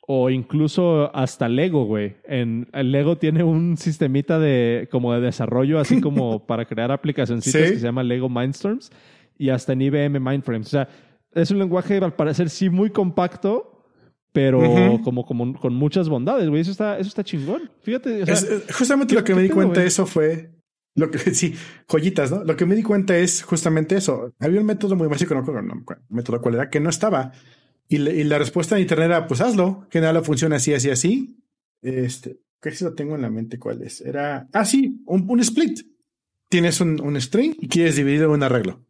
[0.07, 2.15] o incluso hasta Lego, güey.
[2.25, 7.43] En, el Lego tiene un sistemita de, como de desarrollo, así como para crear aplicaciones
[7.43, 8.91] que se llama Lego Mindstorms
[9.37, 10.67] y hasta en IBM Mindframes.
[10.67, 10.87] O sea,
[11.33, 13.83] es un lenguaje al parecer sí muy compacto,
[14.31, 14.59] pero
[15.03, 16.61] como, como con muchas bondades, güey.
[16.61, 17.71] Eso está, eso está chingón.
[17.81, 18.21] Fíjate.
[18.21, 20.51] Eh, justamente lo que me di cuenta de eso fue
[20.95, 21.55] lo que sí,
[21.87, 22.43] joyitas, ¿no?
[22.43, 24.33] Lo que me di cuenta es justamente eso.
[24.39, 27.31] Había un método muy básico, no no, método cuál era, que no estaba.
[27.87, 31.37] Y, la respuesta de internet era, pues hazlo, que nada lo funciona así, así, así.
[31.81, 34.01] Este, que si lo tengo en la mente cuál es.
[34.01, 35.81] Era, ah, sí, un, split.
[36.49, 38.85] Tienes un, un, string y quieres dividirlo en un arreglo.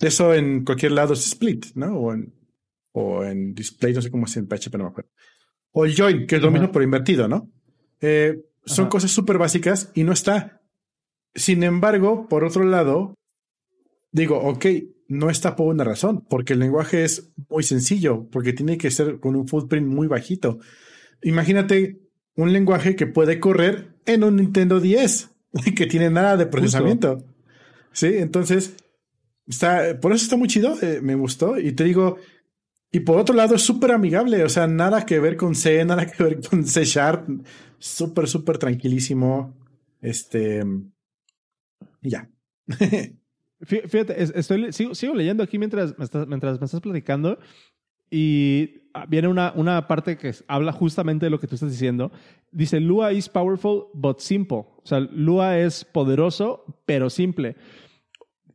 [0.00, 1.96] Eso en cualquier lado es split, ¿no?
[1.98, 2.32] O en
[2.94, 5.10] o en display, no sé cómo es en PHP, no me acuerdo.
[5.72, 7.50] O el join, que es lo mismo pero invertido, ¿no?
[8.00, 10.62] Eh, son cosas súper básicas y no está.
[11.34, 13.14] Sin embargo, por otro lado,
[14.12, 14.66] digo, ok,
[15.08, 19.20] no está por una razón, porque el lenguaje es muy sencillo, porque tiene que ser
[19.20, 20.58] con un footprint muy bajito.
[21.22, 22.00] Imagínate
[22.36, 25.30] un lenguaje que puede correr en un Nintendo 10,
[25.76, 27.24] que tiene nada de procesamiento.
[27.92, 28.74] Sí, entonces,
[29.46, 31.58] está, por eso está muy chido, eh, me gustó.
[31.58, 32.18] Y te digo,
[32.92, 36.06] Y por otro lado, es súper amigable, o sea, nada que ver con C, nada
[36.06, 37.28] que ver con C Sharp,
[37.78, 39.54] súper, súper tranquilísimo.
[40.00, 40.62] Este.
[42.02, 42.30] Ya.
[43.64, 47.38] Fíjate, estoy, sigo, leyendo aquí mientras me, estás, mientras me estás platicando
[48.10, 52.12] y ah, viene una, una parte que habla justamente de lo que tú estás diciendo.
[52.52, 54.58] Dice, Lua is powerful but simple.
[54.58, 57.56] O sea, Lua es poderoso pero simple.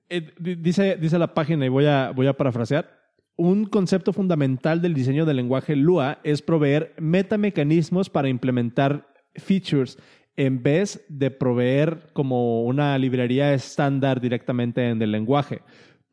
[0.09, 2.99] Eh, dice, dice la página y voy a, voy a parafrasear.
[3.35, 9.97] Un concepto fundamental del diseño del lenguaje Lua es proveer metamecanismos para implementar features
[10.39, 15.63] en vez de proveer como una librería estándar directamente en el lenguaje.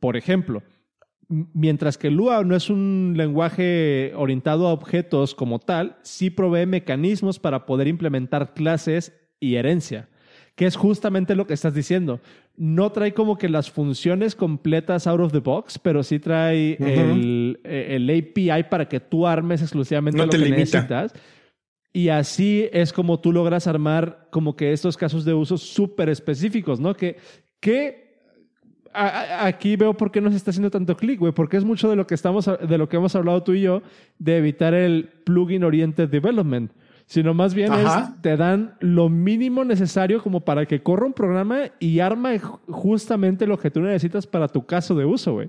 [0.01, 0.65] Por ejemplo,
[1.29, 7.39] mientras que Lua no es un lenguaje orientado a objetos como tal, sí provee mecanismos
[7.39, 10.09] para poder implementar clases y herencia,
[10.57, 12.21] que es justamente lo que estás diciendo.
[12.57, 18.11] No trae como que las funciones completas out of the box, pero sí trae el,
[18.11, 21.15] API para que tú armes exclusivamente lo que necesitas.
[21.97, 26.79] Y así es como tú logras armar como que estos casos de uso súper específicos,
[26.79, 26.93] ¿no?
[26.95, 27.17] Que,
[27.59, 28.21] que
[28.93, 32.07] aquí veo por qué nos está haciendo tanto clic, güey, porque es mucho de lo
[32.07, 33.81] que estamos, de lo que hemos hablado tú y yo,
[34.19, 36.71] de evitar el plugin oriented development,
[37.07, 41.71] sino más bien es, te dan lo mínimo necesario como para que corra un programa
[41.81, 45.49] y arma justamente lo que tú necesitas para tu caso de uso, güey.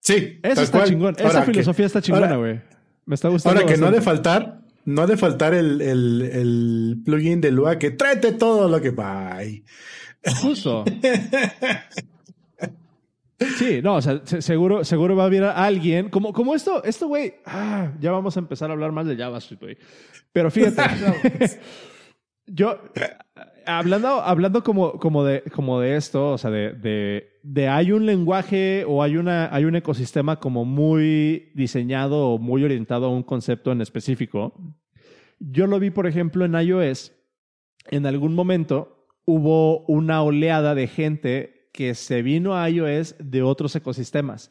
[0.00, 0.40] Sí.
[0.42, 1.14] Eso está chingón.
[1.18, 2.75] Esa filosofía está chingona, güey.
[3.06, 3.60] Me está gustando.
[3.60, 7.78] Ahora que no ha de faltar, no ha de faltar el, el, plugin de Lua
[7.78, 9.38] que tráete todo lo que va.
[10.42, 10.84] Justo.
[13.58, 17.34] Sí, no, o sea, seguro, seguro va a haber alguien, como, como esto, esto, güey,
[17.44, 19.78] ah, ya vamos a empezar a hablar más de JavaScript, güey.
[20.32, 20.82] Pero fíjate,
[22.46, 22.80] yo,
[23.66, 28.06] hablando, hablando como, como, de, como de esto, o sea, de, de, de, hay un
[28.06, 33.22] lenguaje o hay, una, hay un ecosistema como muy diseñado o muy orientado a un
[33.22, 34.52] concepto en específico.
[35.38, 37.12] Yo lo vi, por ejemplo, en iOS.
[37.90, 43.76] En algún momento hubo una oleada de gente que se vino a iOS de otros
[43.76, 44.50] ecosistemas.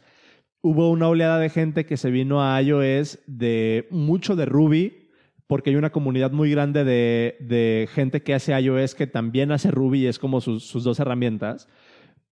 [0.62, 5.10] Hubo una oleada de gente que se vino a iOS de mucho de Ruby,
[5.48, 10.04] porque hay una comunidad muy grande de, gente que hace iOS que también hace Ruby
[10.04, 11.68] y es como sus, dos herramientas.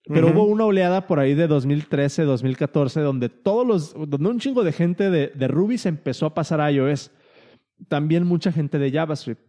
[0.04, 4.64] Pero hubo una oleada por ahí de 2013, 2014, donde todos los, donde un chingo
[4.64, 7.12] de gente de, de, Ruby se empezó a pasar a iOS.
[7.88, 9.42] También mucha gente de JavaScript.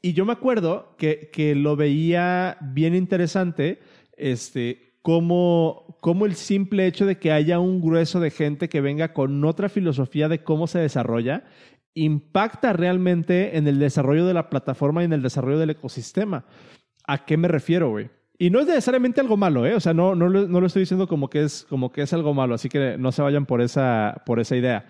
[0.00, 3.80] Y yo me acuerdo que, que lo veía bien interesante,
[4.16, 9.12] este, como, como el simple hecho de que haya un grueso de gente que venga
[9.12, 11.44] con otra filosofía de cómo se desarrolla
[11.94, 16.44] impacta realmente en el desarrollo de la plataforma y en el desarrollo del ecosistema.
[17.06, 18.10] ¿A qué me refiero, güey?
[18.38, 19.74] Y no es necesariamente algo malo, ¿eh?
[19.74, 22.54] O sea, no, no, lo, estoy diciendo como que, es, como que es algo malo,
[22.54, 24.86] así que no se vayan por esa, por esa idea.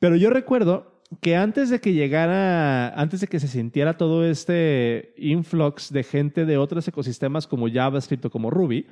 [0.00, 5.14] Pero yo recuerdo que antes de que llegara, antes de que se sintiera todo este
[5.16, 8.86] influx de gente de otros ecosistemas como JavaScript o como Ruby,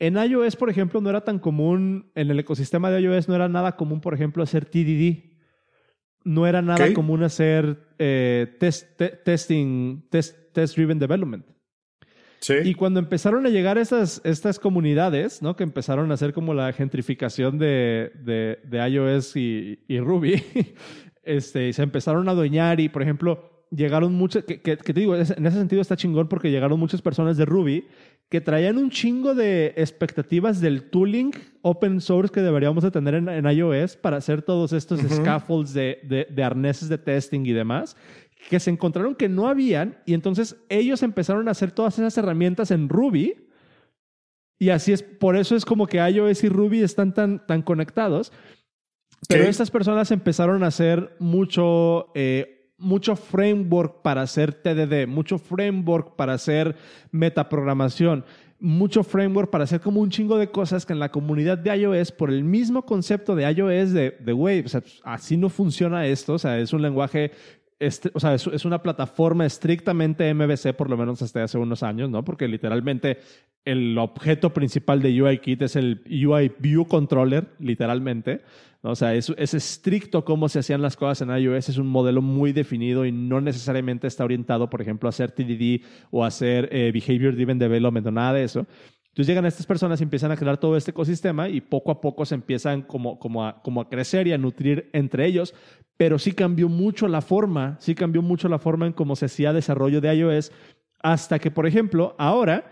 [0.00, 3.48] en iOS, por ejemplo, no era tan común, en el ecosistema de iOS no era
[3.48, 5.32] nada común, por ejemplo, hacer TDD,
[6.24, 11.53] no era nada común hacer eh, test, testing, test, test driven development.
[12.44, 12.56] Sí.
[12.62, 15.56] Y cuando empezaron a llegar estas, estas comunidades, ¿no?
[15.56, 20.42] Que empezaron a hacer como la gentrificación de, de, de iOS y, y Ruby,
[21.22, 25.22] este, se empezaron a adueñar y, por ejemplo, llegaron muchas, que, que, te digo, en
[25.22, 27.86] ese sentido está chingón porque llegaron muchas personas de Ruby
[28.28, 33.46] que traían un chingo de expectativas del tooling open source que deberíamos de tener en,
[33.46, 37.96] iOS para hacer todos estos scaffolds de, de, arneses de testing y demás,
[38.48, 42.70] que se encontraron que no habían y entonces ellos empezaron a hacer todas esas herramientas
[42.70, 43.48] en Ruby
[44.58, 48.32] y así es, por eso es como que iOS y Ruby están tan, tan conectados.
[49.28, 56.16] Pero estas personas empezaron a hacer mucho eh, mucho framework para hacer TDD, mucho framework
[56.16, 56.76] para hacer
[57.10, 58.24] metaprogramación,
[58.58, 62.12] mucho framework para hacer como un chingo de cosas que en la comunidad de iOS,
[62.12, 66.34] por el mismo concepto de iOS, de, de güey, o sea, así no funciona esto,
[66.34, 67.32] o sea, es un lenguaje
[68.12, 72.24] o sea, es, una plataforma estrictamente MVC, por lo menos hasta hace unos años, ¿no?
[72.24, 73.18] Porque literalmente
[73.64, 78.42] el objeto principal de UIKit es el UI View Controller, literalmente.
[78.82, 82.20] O sea, es, es estricto cómo se hacían las cosas en iOS, es un modelo
[82.20, 86.68] muy definido y no necesariamente está orientado, por ejemplo, a hacer TDD o a hacer
[86.70, 88.66] eh, Behavior Driven Development o nada de eso.
[89.14, 92.26] Entonces llegan estas personas y empiezan a crear todo este ecosistema y poco a poco
[92.26, 95.54] se empiezan como, como, como a crecer y a nutrir entre ellos,
[95.96, 99.52] pero sí cambió mucho la forma, sí cambió mucho la forma en cómo se hacía
[99.52, 100.52] desarrollo de iOS,
[101.02, 102.70] hasta que, por ejemplo, ahora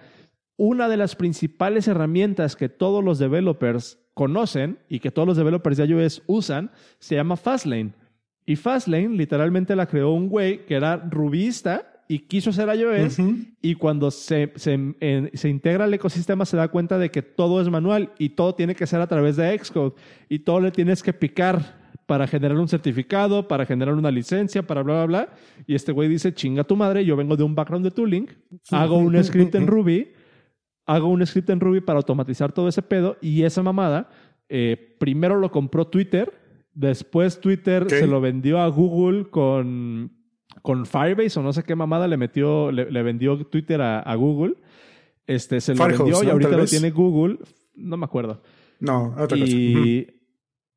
[0.56, 5.76] una de las principales herramientas que todos los developers conocen y que todos los developers
[5.76, 7.92] de iOS usan se llama Fastlane.
[8.44, 13.18] Y Fastlane literalmente la creó un güey que era rubista y quiso hacer iOS
[13.62, 18.12] y cuando se, se, integra al ecosistema se da cuenta de que todo es manual
[18.18, 19.94] y todo tiene que ser a través de Xcode
[20.28, 21.81] y todo le tienes que picar
[22.12, 25.28] para generar un certificado, para generar una licencia, para bla, bla, bla.
[25.66, 28.28] Y este güey dice, chinga tu madre, yo vengo de un background de tooling,
[28.70, 30.12] hago un script en Ruby,
[30.84, 34.10] hago un script en Ruby para automatizar todo ese pedo y esa mamada,
[34.50, 36.30] eh, primero lo compró Twitter,
[36.74, 40.12] después Twitter se lo vendió a Google con
[40.60, 44.56] con Firebase o no sé qué mamada le metió, le, vendió Twitter a, Google.
[45.26, 47.38] Este, se lo vendió y ahorita lo tiene Google.
[47.74, 48.42] No me acuerdo.
[48.80, 50.18] No, otra y, cosa.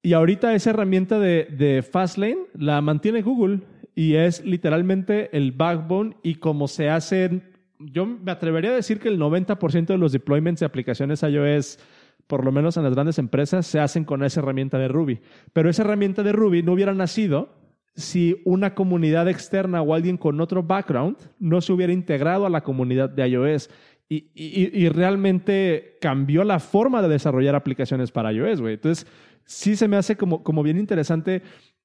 [0.05, 3.61] Y ahorita esa herramienta de, de Fastlane la mantiene Google
[3.95, 7.41] y es literalmente el backbone y como se hacen,
[7.79, 11.79] yo me atrevería a decir que el 90% de los deployments de aplicaciones iOS,
[12.27, 15.21] por lo menos en las grandes empresas, se hacen con esa herramienta de Ruby.
[15.53, 17.49] Pero esa herramienta de Ruby no hubiera nacido
[17.95, 22.61] si una comunidad externa o alguien con otro background no se hubiera integrado a la
[22.61, 23.71] comunidad de iOS.
[24.07, 28.75] Y, realmente cambió la forma de desarrollar aplicaciones para iOS, güey.
[28.75, 29.07] Entonces,
[29.45, 31.41] sí se me hace como, como bien interesante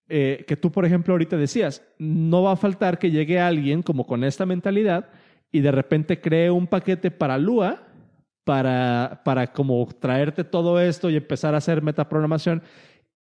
[0.08, 4.06] eh, que tú, por ejemplo, ahorita decías, no va a faltar que llegue alguien como
[4.06, 5.08] con esta mentalidad
[5.52, 7.86] y de repente cree un paquete para Lua
[8.44, 12.62] para, para como traerte todo esto y empezar a hacer metaprogramación.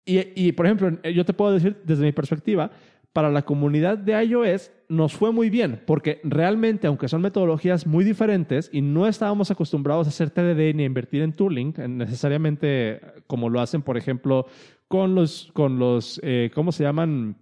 [0.06, 2.72] Y, por ejemplo, yo te puedo decir desde mi perspectiva,
[3.14, 8.04] para la comunidad de iOS nos fue muy bien, porque realmente, aunque son metodologías muy
[8.04, 13.50] diferentes y no estábamos acostumbrados a hacer TDD ni a invertir en tooling, necesariamente como
[13.50, 14.46] lo hacen, por ejemplo,
[14.88, 17.38] con los, con los eh, ¿cómo se llaman?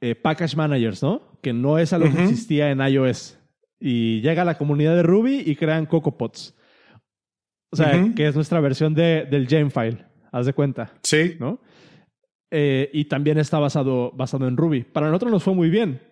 [0.00, 1.38] Eh, package managers, ¿no?
[1.40, 3.38] Que no es algo que existía en iOS.
[3.78, 6.56] Y llega a la comunidad de Ruby y crean CocoaPods.
[7.70, 10.92] O sea, que es nuestra versión de, del Jamfile haz de cuenta.
[11.02, 11.36] Sí.
[11.38, 11.60] ¿No?
[12.54, 14.84] Eh, y también está basado, basado en Ruby.
[14.84, 16.02] Para nosotros nos fue muy bien.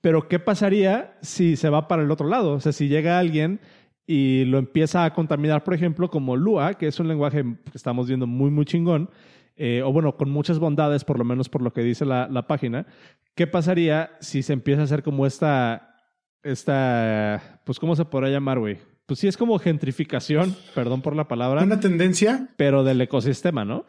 [0.00, 2.52] Pero ¿qué pasaría si se va para el otro lado?
[2.52, 3.60] O sea, si llega alguien
[4.06, 8.06] y lo empieza a contaminar, por ejemplo, como Lua, que es un lenguaje que estamos
[8.06, 9.10] viendo muy, muy chingón,
[9.56, 12.46] eh, o bueno, con muchas bondades, por lo menos por lo que dice la, la,
[12.46, 12.86] página,
[13.34, 15.96] ¿qué pasaría si se empieza a hacer como esta,
[16.44, 18.78] esta, pues, ¿cómo se podrá llamar, güey?
[19.10, 21.64] pues sí es como gentrificación, perdón por la palabra.
[21.64, 22.46] Una tendencia.
[22.56, 23.84] Pero del ecosistema, ¿no?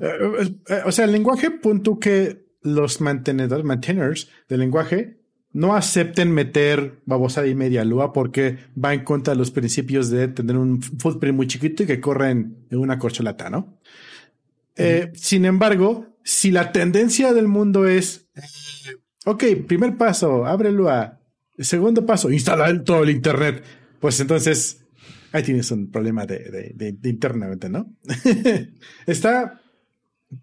[0.00, 5.20] Eh, eh, o sea, el lenguaje punto que los mantenedores, maintainers del lenguaje
[5.52, 10.28] no acepten meter babosada y media lua porque va en contra de los principios de
[10.28, 13.78] tener un footprint muy chiquito y que corren en una corcholata, ¿no?
[14.76, 18.28] Eh, sin embargo, si la tendencia del mundo es,
[19.24, 21.20] ok, primer paso, abre Lua.
[21.56, 23.62] Segundo paso, instala todo el Internet
[24.04, 24.84] pues entonces
[25.32, 27.96] ahí tienes un problema de, internamente, ¿no?
[29.06, 29.62] Está,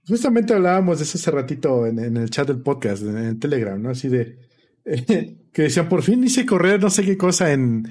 [0.07, 3.89] justamente hablábamos de eso hace ratito en, el chat del podcast, en, Telegram, ¿no?
[3.89, 4.37] Así de,
[5.53, 7.87] que decían, por fin hice correr no sé qué cosa en,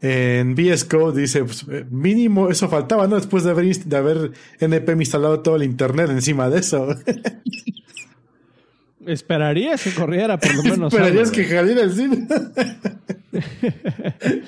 [0.00, 3.16] en VS Code, dice, pues, eh, mínimo eso faltaba, ¿no?
[3.16, 6.94] Después de haber, de haber NPM instalado todo el Internet encima de eso.
[9.06, 10.92] Esperarías que corriera por lo menos.
[10.92, 11.92] Esperarías que saliera el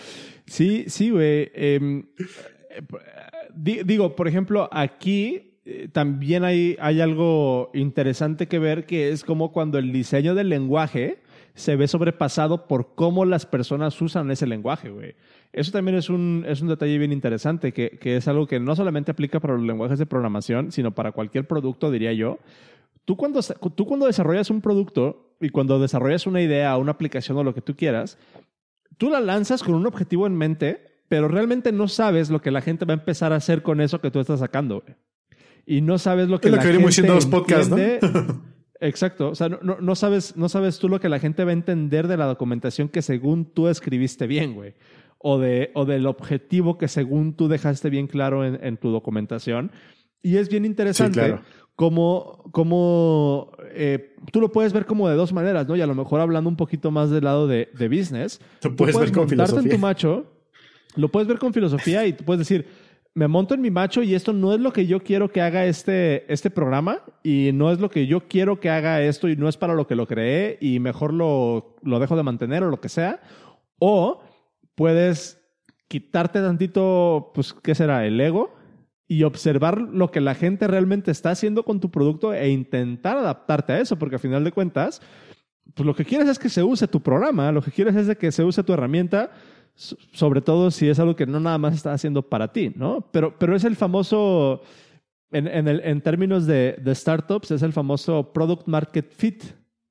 [0.47, 1.51] Sí, sí, güey.
[1.55, 2.05] Em,
[3.55, 9.53] digo, por ejemplo, aquí eh, también hay, hay algo interesante que ver, que es como
[9.53, 11.23] cuando el diseño del lenguaje
[11.55, 15.15] se ve sobrepasado por cómo las personas usan ese lenguaje, güey.
[15.53, 18.75] Eso también es un, es un detalle bien interesante, que, que, es algo que no
[18.75, 22.41] solamente aplica para los lenguajes de programación, sino para cualquier producto, diría yo.
[23.05, 23.41] Tú cuando,
[23.77, 27.63] tú cuando desarrollas un producto y cuando desarrollas una idea, una aplicación o lo que
[27.63, 28.19] tú quieras,
[28.99, 32.61] tú la lanzas con un objetivo en mente, pero realmente no sabes lo que la
[32.61, 34.83] gente va a empezar a hacer con eso que tú estás sacando.
[35.67, 37.77] Y no sabes lo que es lo la que gente los podcasts, ¿no?
[38.81, 39.29] Exacto.
[39.31, 42.17] O sea, no, sabes, no sabes tú lo que la gente va a entender de
[42.17, 44.75] la documentación que según tú escribiste bien, güey.
[45.19, 49.71] O, de, o del objetivo que según tú dejaste bien claro en, tu documentación.
[50.23, 51.39] Y es bien interesante
[51.77, 55.77] como, como eh, tú lo puedes ver como de dos maneras, ¿no?
[55.77, 58.41] Y a lo mejor hablando un poquito más del lado de, de business.
[58.61, 59.63] Tú puedes, ver con filosofía.
[59.63, 60.27] en tu macho,
[60.97, 62.67] lo puedes ver con filosofía y tú puedes decir,
[63.15, 65.67] me monto en mi macho y esto no es lo que yo quiero que haga
[65.67, 69.49] este, este programa y no es lo que yo quiero que haga esto y no
[69.49, 72.81] es para lo que lo creé y mejor lo, lo dejo de mantener o lo
[72.81, 73.21] que sea.
[73.79, 74.23] O
[74.75, 75.41] puedes
[75.89, 78.07] quitarte tantito, pues, ¿qué será?
[78.07, 78.55] El ego
[79.09, 83.73] y observar lo que la gente realmente está haciendo con tu producto e intentar adaptarte
[83.73, 85.03] a eso, porque al final de cuentas,
[85.75, 88.31] pues lo que quieres es que se use tu programa, lo que quieres es que
[88.31, 89.33] se use tu herramienta
[89.81, 93.09] sobre todo si es algo que no nada más está haciendo para ti, ¿no?
[93.13, 94.61] Pero, pero es el famoso,
[95.31, 99.43] en, en, el, en términos de, de, startups, es el famoso product market fit,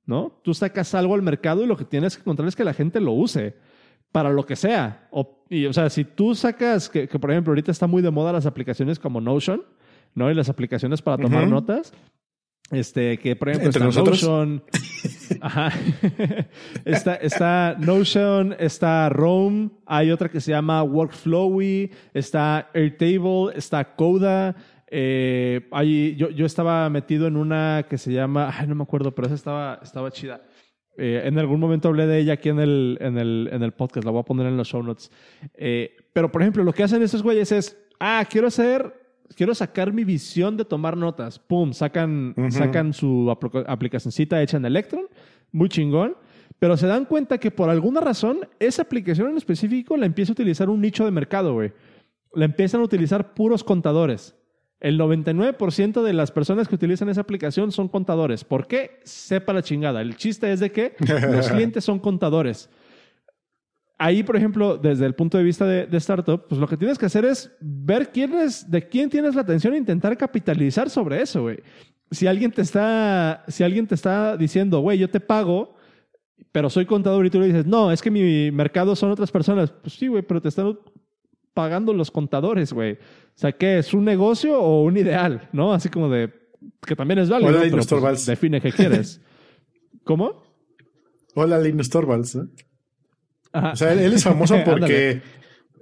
[0.06, 0.40] ¿no?
[0.42, 3.00] Tú sacas algo al mercado y lo que tienes que encontrar es que la gente
[3.00, 3.56] lo use
[4.12, 5.08] para lo que sea.
[5.10, 8.12] O, y, o sea, si tú sacas, que, que, por ejemplo ahorita está muy de
[8.12, 9.64] moda las aplicaciones como Notion,
[10.14, 10.30] ¿no?
[10.30, 11.92] Y las aplicaciones para tomar notas.
[12.70, 14.62] Este, que por ejemplo está Notion.
[15.40, 15.72] Ajá.
[16.84, 24.54] está, está Notion, está Rome, hay otra que se llama Workflowy, está Airtable, está Coda.
[24.92, 29.14] Eh, hay, yo, yo estaba metido en una que se llama, ay, no me acuerdo,
[29.14, 30.42] pero esa estaba, estaba chida.
[30.96, 34.04] Eh, en algún momento hablé de ella aquí en el, en el, en el podcast,
[34.04, 35.10] la voy a poner en los show notes.
[35.54, 38.99] Eh, pero, por ejemplo, lo que hacen estos güeyes es, ah, quiero hacer
[39.36, 41.38] quiero sacar mi visión de tomar notas.
[41.38, 43.34] Pum, sacan, sacan su
[43.66, 45.06] aplicacióncita hecha en Electron,
[45.52, 46.16] muy chingón.
[46.58, 50.34] Pero se dan cuenta que por alguna razón esa aplicación en específico la empieza a
[50.34, 51.72] utilizar un nicho de mercado, güey.
[52.34, 54.36] La empiezan a utilizar puros contadores.
[54.78, 58.44] El 99% de las personas que utilizan esa aplicación son contadores.
[58.44, 59.00] ¿Por qué?
[59.04, 60.02] Sepa la chingada.
[60.02, 60.96] El chiste es de que
[61.32, 62.68] los clientes son contadores
[64.00, 67.04] ahí, por ejemplo, desde el punto de vista de, startup, pues lo que tienes que
[67.04, 71.42] hacer es ver quién es, de quién tienes la atención e intentar capitalizar sobre eso,
[71.42, 71.58] güey.
[72.10, 75.74] Si alguien te está, si alguien te está diciendo, güey, yo te pago,
[76.50, 79.70] pero soy contador y tú le dices, no, es que mi mercado son otras personas.
[79.70, 80.78] Pues sí, güey, pero te están
[81.52, 82.94] pagando los contadores, güey.
[82.94, 82.98] O
[83.34, 85.50] sea, ¿qué es un negocio o un ideal?
[85.52, 85.74] ¿No?
[85.74, 86.32] Así como de,
[86.86, 89.20] que también es válido, Hola, pero pues, define qué quieres.
[90.04, 90.42] ¿Cómo?
[91.34, 92.34] Hola, Linus Torvalds.
[92.36, 92.48] ¿eh?
[93.52, 95.22] O sea, él, es famoso porque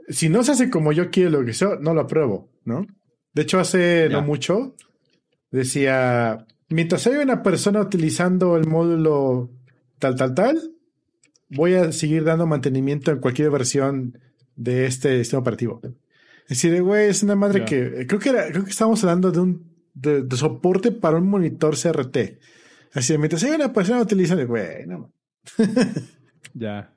[0.09, 2.87] si no se hace como yo quiero lo que sea, no lo apruebo, ¿no?
[3.35, 4.75] De hecho, hace no mucho
[5.51, 9.51] decía, mientras haya una persona utilizando el módulo
[9.99, 10.73] tal, tal, tal,
[11.51, 14.19] voy a seguir dando mantenimiento en cualquier versión
[14.57, 15.81] de este sistema operativo.
[16.49, 19.41] Es decir, güey, es una madre que creo que era, creo que estábamos hablando de
[19.41, 22.17] un de, soporte para un monitor CRT.
[22.93, 25.13] Así, mientras haya una persona utilizando, güey, no.
[26.55, 26.95] ya.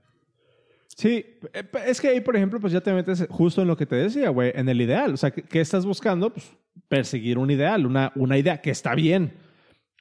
[0.95, 3.85] Sí, eh, es que ahí, por ejemplo, pues ya te metes justo en lo que
[3.85, 5.13] te decía, güey, en el ideal.
[5.13, 6.31] O sea, ¿qué, estás buscando?
[6.31, 6.51] Pues
[6.87, 9.33] perseguir un ideal, una, una idea que está bien.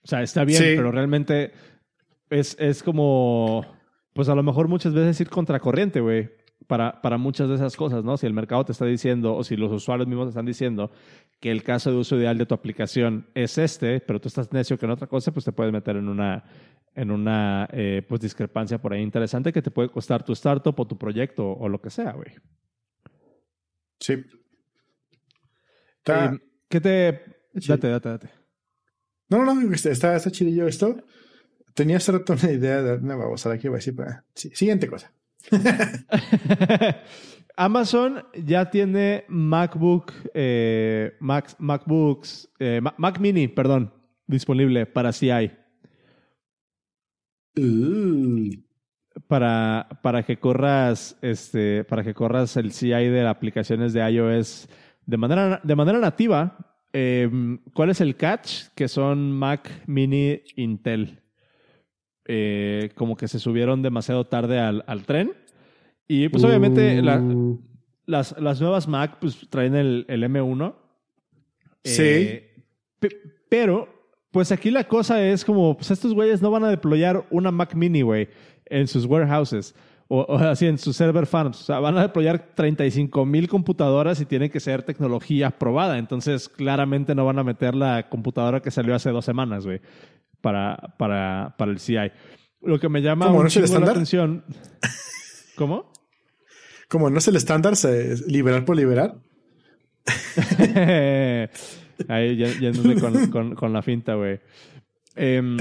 [0.03, 1.53] O sea, está bien, pero realmente
[2.31, 3.65] es, es como,
[4.15, 6.31] pues a lo mejor muchas veces ir contracorriente, güey,
[6.71, 8.17] para, para muchas de esas cosas, ¿no?
[8.17, 10.93] Si el mercado te está diciendo, o si los usuarios mismos te están diciendo
[11.41, 14.79] que el caso de uso ideal de tu aplicación es este, pero tú estás necio
[14.79, 16.45] que en otra cosa, pues te puedes meter en una,
[16.95, 20.87] en una eh, pues discrepancia por ahí interesante que te puede costar tu startup o
[20.87, 22.37] tu proyecto o lo que sea, güey.
[23.99, 24.13] Sí.
[26.07, 27.25] Eh, ¿Qué te...
[27.53, 28.31] Date, date, date.
[29.29, 31.03] No, no, no, está, está chidillo esto.
[31.75, 33.97] Tenía hace rato una idea de una babosada que iba a decir.
[34.55, 35.13] siguiente cosa.
[37.57, 42.49] Amazon ya tiene MacBook, eh, Mac, MacBooks,
[42.97, 43.93] Mac Mini, perdón,
[44.27, 45.51] disponible para CI.
[49.27, 54.69] Para, para que corras este para que corras el CI de aplicaciones de iOS
[55.11, 56.57] de manera, de manera nativa.
[56.93, 58.69] Em, ¿Cuál es el catch?
[58.75, 61.21] Que son Mac Mini Intel.
[62.27, 65.33] Eh, como que se subieron demasiado tarde al, al tren.
[66.07, 67.59] Y pues obviamente uh.
[68.07, 70.75] las, las, nuevas Mac pues traen el, el M1.
[71.85, 72.03] Sí.
[72.03, 72.55] Eh,
[73.49, 73.89] pero
[74.31, 77.75] pues aquí la cosa es como, pues estos güeyes no van a deployar una Mac
[77.75, 78.29] Mini, güey,
[78.67, 79.75] en sus warehouses.
[80.13, 81.61] O, así en sus server farms.
[81.61, 85.99] O sea, van a deployar 35 mil computadoras y tiene que ser tecnología probada.
[85.99, 89.81] Entonces, claramente no van a meter la computadora que salió hace dos semanas, güey,
[90.41, 92.13] para, para, para el CI.
[92.63, 94.45] Lo que me llama mucho la atención.
[95.57, 95.93] ¿Cómo?
[96.89, 97.75] Como no es el estándar,
[98.27, 99.15] liberar por liberar.
[102.09, 104.41] Ahí yéndose con, con, con, la finta, güey.
[105.15, 105.59] Em,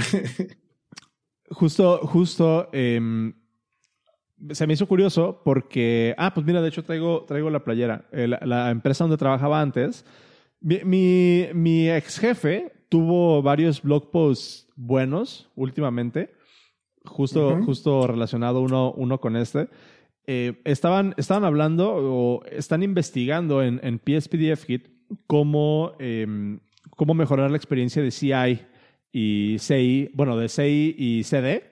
[1.52, 3.34] justo, justo, em,
[4.52, 8.08] se me hizo curioso porque, ah, pues mira, de hecho traigo, traigo la playera.
[8.12, 10.06] Eh, la, empresa donde trabajaba antes,
[10.62, 16.34] mi, mi, ex jefe tuvo varios blog posts buenos últimamente,
[17.06, 19.70] justo, justo relacionado uno, uno con este.
[20.26, 24.88] Eh, estaban, estaban hablando o están investigando en, en PSPDF Kit
[25.28, 26.60] cómo, em,
[26.96, 28.60] cómo mejorar la experiencia de CI
[29.12, 31.64] y CI, bueno, de CI y CD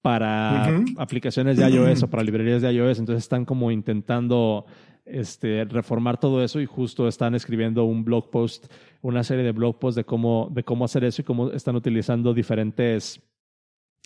[0.00, 2.98] para aplicaciones de iOS o para librerías de iOS.
[2.98, 4.64] Entonces están como intentando
[5.10, 9.78] este, reformar todo eso y justo están escribiendo un blog post, una serie de blog
[9.78, 13.20] posts de cómo, de cómo hacer eso y cómo están utilizando diferentes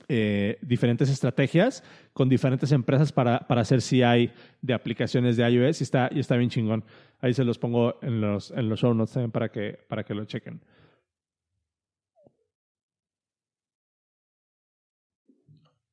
[0.09, 4.31] eh, diferentes estrategias con diferentes empresas para, para hacer CI
[4.61, 6.85] de aplicaciones de iOS y está, y está bien chingón.
[7.21, 10.15] Ahí se los pongo en los, en los show notes también para que, para que
[10.15, 10.61] lo chequen.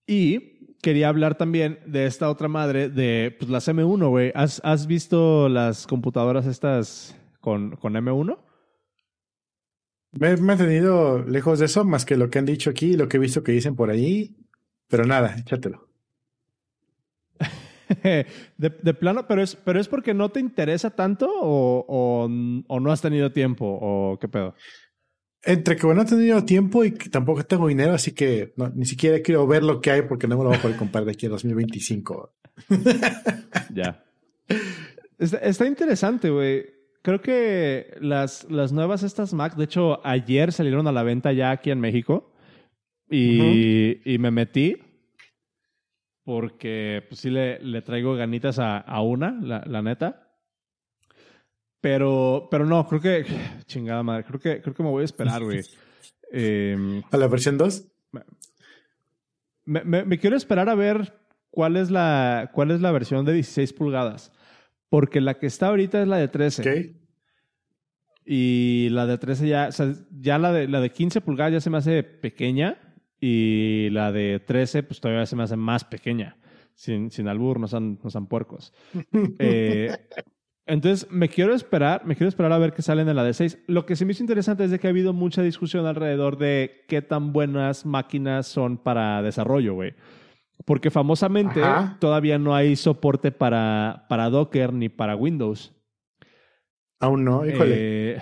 [0.08, 4.32] Y quería hablar también de esta otra madre de pues, las M1, güey.
[4.36, 8.38] ¿Has, ¿Has, visto las computadoras estas con, con M1?
[10.12, 13.18] Me he mantenido lejos de eso, más que lo que han dicho aquí, lo que
[13.18, 14.36] he visto que dicen por ahí.
[14.88, 15.88] Pero nada, échatelo.
[18.58, 21.86] de, plano, pero es, pero es porque no te interesa tanto o,
[22.68, 24.56] o, no has tenido tiempo o qué pedo.
[25.44, 29.22] Entre que no he tenido tiempo y que tampoco tengo dinero, así que ni siquiera
[29.22, 31.28] quiero ver lo que hay porque no me lo voy a poder comprar de aquí
[31.28, 32.34] a 2025.
[33.74, 34.04] ya.
[35.18, 40.88] Está, está interesante, güey creo que las, las nuevas estas Mac, de hecho, ayer salieron
[40.88, 42.32] a la venta ya aquí en México
[43.10, 44.78] y, y me metí
[46.24, 50.29] porque pues sí le, le traigo ganitas a, a una, la, la, neta.
[51.82, 53.26] Pero, pero no, creo que,
[53.66, 55.62] chingada madre, creo que, creo que me voy a esperar, güey.
[56.32, 57.88] Em, ¿A la versión 2?
[59.66, 61.20] Me, me, me, quiero esperar a ver
[61.50, 64.32] cuál es la, cuál es la versión de 16 pulgadas.
[64.90, 66.62] Porque la que está ahorita es la de 13.
[66.62, 66.96] Ok.
[68.26, 71.62] Y la de 13 ya, o sea, ya la de, la de 15 pulgadas ya
[71.62, 72.78] se me hace pequeña.
[73.20, 76.38] Y la de 13, pues todavía se me hace más pequeña.
[76.76, 78.72] Sin, sin albur, no son, no son puercos.
[79.40, 79.98] eh,
[80.70, 83.58] entonces, me quiero esperar, me quiero esperar a ver qué salen de la de 6.
[83.66, 86.86] Lo que se me hizo interesante es de que ha habido mucha discusión alrededor de
[86.88, 89.96] qué tan buenas máquinas son para desarrollo, güey.
[90.66, 91.60] Porque famosamente
[91.98, 95.74] todavía no hay soporte para, para Docker ni para Windows.
[97.00, 98.18] Aún no, híjole.
[98.18, 98.22] Eh,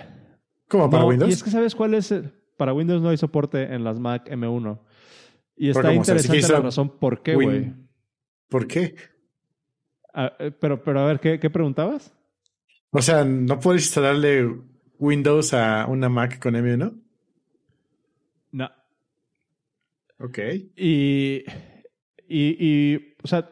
[0.68, 1.28] ¿Cómo para Windows?
[1.28, 2.14] Y es que sabes cuál es.
[2.56, 4.78] Para Windows no hay soporte en las Mac M1.
[5.54, 7.74] Y está interesante la razón por qué, güey.
[8.48, 8.94] ¿Por qué?
[10.14, 12.14] Ah, eh, pero, pero a ver, ¿qué, ¿qué preguntabas?
[12.90, 14.50] O sea, ¿no puedes instalarle
[14.98, 17.00] Windows a una Mac con M1?
[18.52, 18.70] No.
[20.18, 20.38] Ok.
[20.76, 21.44] Y
[22.28, 23.48] y, y, o sea,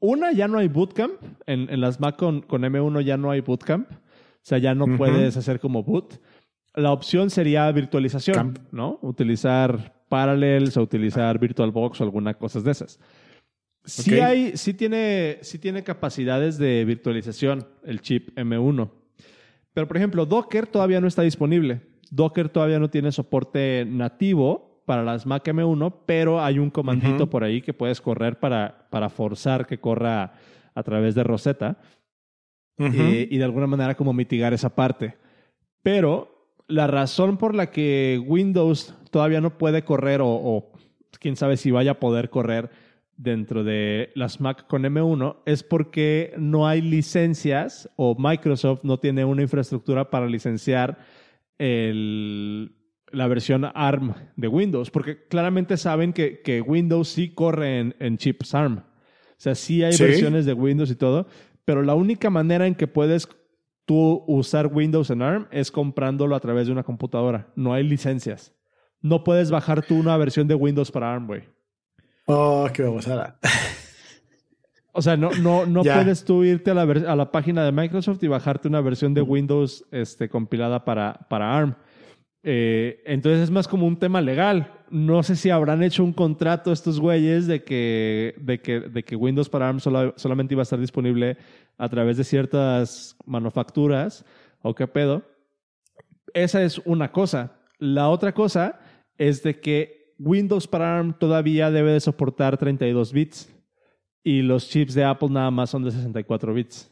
[0.00, 1.12] una, ya no hay bootcamp.
[1.46, 3.90] En, en las Mac con, con, M1 ya no hay bootcamp.
[3.92, 3.96] O
[4.48, 6.20] sea, ya no puedes hacer como boot.
[6.74, 8.98] La opción sería virtualización, ¿no?
[9.02, 13.00] Utilizar Parallels o utilizar VirtualBox o alguna cosa de esas.
[13.86, 18.90] Sí, hay, sí, tiene, sí tiene capacidades de virtualización el chip M1.
[19.72, 21.82] Pero, por ejemplo, Docker todavía no está disponible.
[22.10, 27.44] Docker todavía no tiene soporte nativo para las Mac M1, pero hay un comandito por
[27.44, 30.34] ahí que puedes correr para, para forzar que corra
[30.74, 31.78] a través de Rosetta
[32.78, 35.16] eh, y de alguna manera como mitigar esa parte.
[35.82, 40.72] Pero la razón por la que Windows todavía no puede correr o, o
[41.20, 42.70] quién sabe si vaya a poder correr
[43.16, 49.24] dentro de las Mac con M1 es porque no hay licencias o Microsoft no tiene
[49.24, 50.98] una infraestructura para licenciar
[51.58, 52.76] el,
[53.10, 58.54] la versión ARM de Windows, porque claramente saben que, que Windows sí corre en, chips
[58.54, 58.78] ARM.
[58.78, 61.26] O sea, sí hay versiones de Windows y todo,
[61.64, 63.28] pero la única manera en que puedes
[63.84, 67.52] tú usar Windows en ARM es comprándolo a través de una computadora.
[67.54, 68.52] No hay licencias.
[69.00, 71.55] No puedes bajar tú una versión de Windows para ARM, güey.
[72.26, 73.38] Oh, qué babosada.
[74.92, 78.22] O sea, no, no, no puedes tú irte a la, a la, página de Microsoft
[78.22, 81.76] y bajarte una versión de Windows este, compilada para, para ARM.
[82.42, 84.72] Eh, entonces es más como un tema legal.
[84.88, 89.16] No sé si habrán hecho un contrato estos güeyes de que, de que, de que
[89.16, 91.36] Windows para ARM solamente iba a estar disponible
[91.76, 94.24] a través de ciertas manufacturas
[94.62, 95.24] o qué pedo.
[96.32, 97.58] Esa es una cosa.
[97.78, 98.80] La otra cosa
[99.18, 103.52] es de que Windows para ARM todavía debe de soportar 32 bits
[104.22, 106.90] y los chips de Apple nada más son de 64 bits.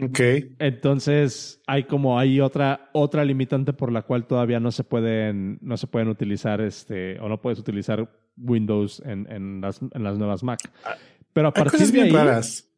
[0.00, 0.20] Ok.
[0.58, 5.76] Entonces hay como hay otra, otra limitante por la cual todavía no se pueden, no
[5.76, 10.42] se pueden utilizar este, o no puedes utilizar Windows en, en, las, en las nuevas
[10.42, 10.60] Mac.
[10.84, 10.94] Ah,
[11.32, 12.68] Pero a partir hay cosas de bien raras.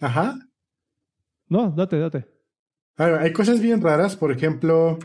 [0.00, 0.38] Ajá.
[1.48, 2.26] No, date, date.
[2.96, 4.98] hay cosas bien raras, por ejemplo,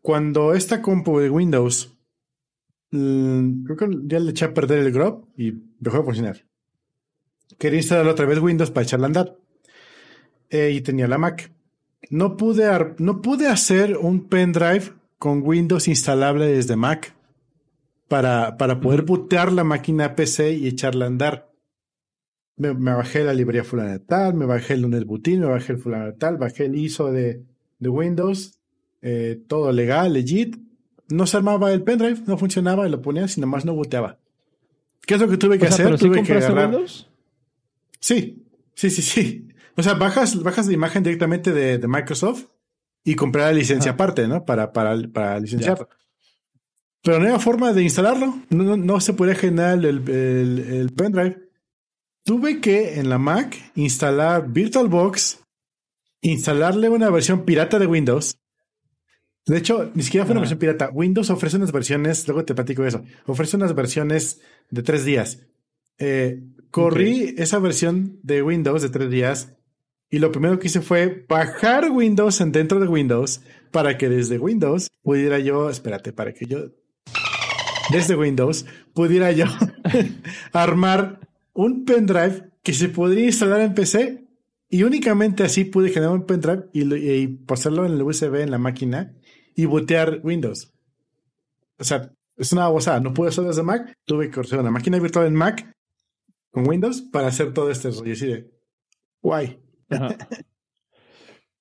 [0.00, 1.93] cuando esta compu de Windows,
[2.90, 6.44] mm, creo que ya le eché a perder el grub y dejó de funcionar.
[7.58, 9.38] Quería instalar otra vez Windows para echarla a andar
[10.50, 11.52] eh, y tenía la Mac.
[12.10, 12.66] No pude,
[12.98, 17.14] no pude hacer un pendrive con Windows instalable desde Mac
[18.08, 21.50] para, para poder bootear la máquina PC y echarla a andar.
[22.56, 26.06] Me, bajé la librería fulana tal, me bajé el lunes booting, me bajé el fulano
[26.06, 27.42] de tal, bajé el ISO de,
[27.80, 28.60] de Windows,
[29.02, 30.56] eh, todo legal, legit,
[31.08, 34.18] no se armaba el pendrive, no funcionaba y lo ponías y nomás no boteaba.
[35.06, 35.98] ¿Qué es lo que tuve que hacer?
[35.98, 36.70] tuve que agarrar...
[36.70, 37.08] Windows?
[38.00, 38.44] Sí,
[38.74, 39.48] sí, sí, sí.
[39.76, 42.46] O sea, bajas, bajas la imagen directamente de, Microsoft
[43.02, 44.44] y comprar la licencia aparte, ¿no?
[44.44, 45.88] Para, para, para licenciarlo.
[47.02, 48.34] Pero no había forma de instalarlo.
[48.48, 51.50] No, no, se podía generar el, el, pendrive.
[52.24, 55.40] Tuve que en la Mac instalar VirtualBox,
[56.22, 58.38] instalarle una versión pirata de Windows.
[59.46, 60.90] De hecho, ni siquiera fue una versión pirata.
[60.90, 64.40] Windows ofrece unas versiones, luego te platico eso, ofrece unas versiones
[64.70, 65.40] de tres días.
[65.98, 69.54] Eh, corrí esa versión de Windows de tres días
[70.10, 74.38] y lo primero que hice fue bajar Windows en dentro de Windows para que desde
[74.38, 76.70] Windows pudiera yo, espérate, para que yo,
[77.90, 79.46] desde Windows pudiera yo
[80.52, 81.20] armar
[81.52, 84.24] un pendrive que se podría instalar en PC
[84.68, 88.58] y únicamente así pude generar un pendrive y, y pasarlo en el USB en la
[88.58, 89.14] máquina
[89.54, 90.72] y botear Windows.
[91.78, 93.00] O sea, es una babosada.
[93.00, 93.96] No pude hacer desde Mac.
[94.04, 95.74] Tuve que usar una máquina virtual en Mac
[96.50, 98.50] con Windows para hacer todo este rollo así de
[99.20, 99.58] guay.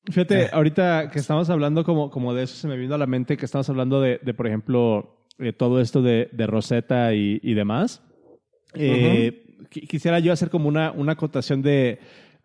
[0.05, 3.37] Fíjate, ahorita que estamos hablando como, como de eso, se me vino a la mente
[3.37, 8.03] que estamos hablando de, por ejemplo, de todo esto de, de Rosetta y, demás.
[8.73, 11.99] Eh, quisiera yo hacer como una, una acotación de,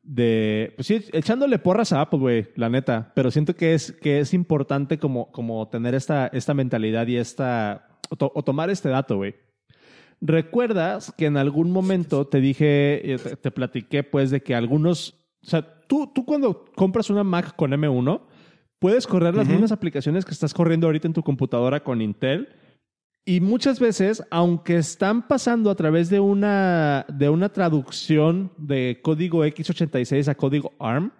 [0.09, 4.21] de, pues sí, echándole porras a Apple, güey, la neta, pero siento que es, que
[4.21, 9.35] es importante como, como tener esta, esta mentalidad y esta, o, tomar este dato, güey.
[10.21, 15.19] ¿Recuerdas que en algún momento te dije, eh, te, te platiqué, pues, de que algunos
[15.43, 18.21] o sea, tú, tú cuando compras una Mac con M1,
[18.79, 22.49] puedes correr las mismas aplicaciones que estás corriendo ahorita en tu computadora con Intel.
[23.25, 29.45] Y muchas veces, aunque están pasando a través de una, de una traducción de código
[29.45, 31.13] x86 a código ARM,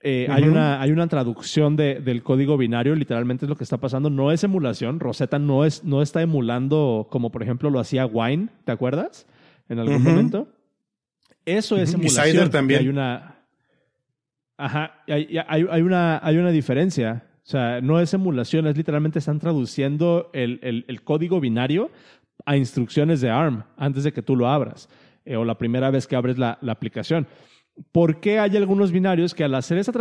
[0.00, 3.76] eh, hay, una, hay una traducción de, del código binario, literalmente es lo que está
[3.76, 4.08] pasando.
[4.08, 5.00] No es emulación.
[5.00, 9.26] Rosetta no, es, no está emulando como, por ejemplo, lo hacía Wine, ¿te acuerdas?
[9.68, 10.48] En algún momento.
[11.44, 12.46] Eso es emulación.
[12.46, 12.80] Y también.
[12.80, 13.38] hay una,
[14.58, 17.24] Ajá, hay, hay, una, hay una diferencia.
[17.48, 21.90] O sea, no es emulación, es literalmente están traduciendo el, el, código binario
[22.44, 24.90] a instrucciones de ARM antes de que tú lo abras
[25.24, 27.26] eh, o la primera vez que abres la, la, aplicación.
[27.90, 29.92] ¿Por qué hay algunos binarios que al hacer esa,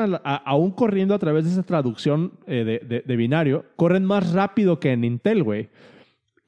[0.44, 4.82] aún corriendo a través de esa traducción eh, de, de, de, binario, corren más rápido
[4.82, 5.70] que en Intel, güey?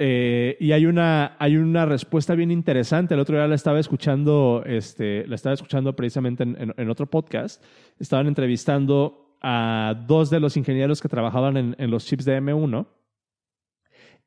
[0.01, 3.13] Eh, y hay una, hay una respuesta bien interesante.
[3.13, 7.63] El otro día la estaba escuchando, este, la estaba escuchando precisamente en, otro podcast.
[7.99, 12.87] Estaban entrevistando a dos de los ingenieros que trabajaban en, en, los chips de M1.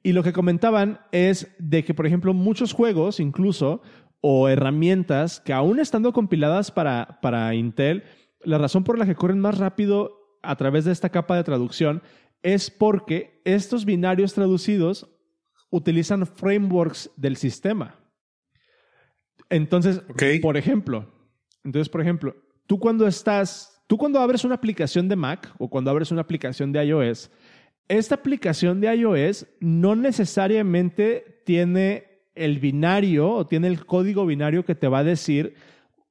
[0.03, 3.83] Y lo que comentaban es de que, por ejemplo, muchos juegos, incluso,
[4.21, 8.05] o herramientas que aún estando compiladas para, para Intel,
[8.45, 12.03] la razón por la que corren más rápido a través de esta capa de traducción
[12.43, 15.09] es porque estos binarios traducidos
[15.71, 17.99] utilizan frameworks del sistema.
[19.49, 20.03] Entonces,
[20.41, 21.13] por ejemplo,
[21.65, 22.37] entonces, por ejemplo,
[22.67, 26.73] tú cuando estás, tú cuando abres una aplicación de Mac o cuando abres una aplicación
[26.73, 27.31] de iOS,
[27.89, 34.75] esta aplicación de iOS no necesariamente tiene el binario o tiene el código binario que
[34.75, 35.55] te va a decir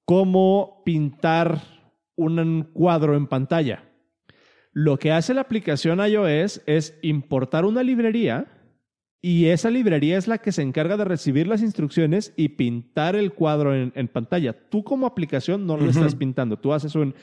[0.06, 1.62] cómo pintar
[2.16, 3.84] un cuadro en pantalla.
[4.74, 8.48] Lo que hace la aplicación iOS es importar una librería
[9.22, 13.34] y esa librería es la que se encarga de recibir las instrucciones y pintar el
[13.34, 14.54] cuadro en, pantalla.
[14.54, 16.58] Tú como aplicación no lo estás pintando.
[16.58, 17.14] Tú haces un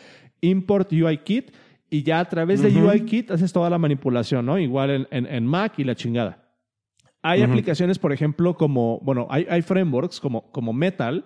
[0.40, 1.50] import UI kit
[1.90, 4.60] y ya a través de UI kit haces toda la manipulación, ¿no?
[4.60, 6.44] Igual en, Mac y la chingada.
[7.20, 11.24] Hay aplicaciones, por ejemplo, como, bueno, hay, hay frameworks como, como Metal,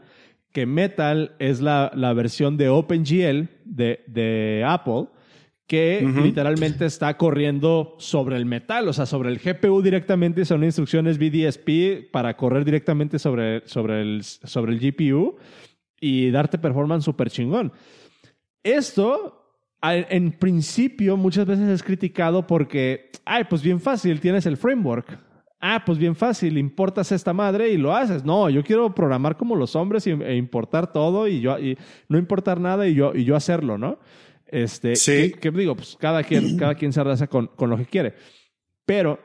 [0.52, 5.08] que Metal es la, la versión de OpenGL de, de Apple
[5.66, 11.18] que literalmente está corriendo sobre el metal, o sea, sobre el GPU directamente, son instrucciones
[11.18, 15.36] BDSP para correr directamente sobre, sobre, el, sobre el GPU
[16.00, 17.72] y darte performance súper chingón.
[18.62, 25.18] Esto, en principio, muchas veces es criticado porque, ay, pues bien fácil, tienes el framework.
[25.64, 28.24] Ah, pues bien fácil, importas esta madre y lo haces.
[28.24, 32.60] No, yo quiero programar como los hombres e importar todo y yo y no importar
[32.60, 34.00] nada y yo, y yo hacerlo, ¿no?
[34.52, 35.32] Este, sí.
[35.32, 38.14] Que, digo, pues cada quien, cada quien se arrasa con, con lo que quiere.
[38.84, 39.18] Pero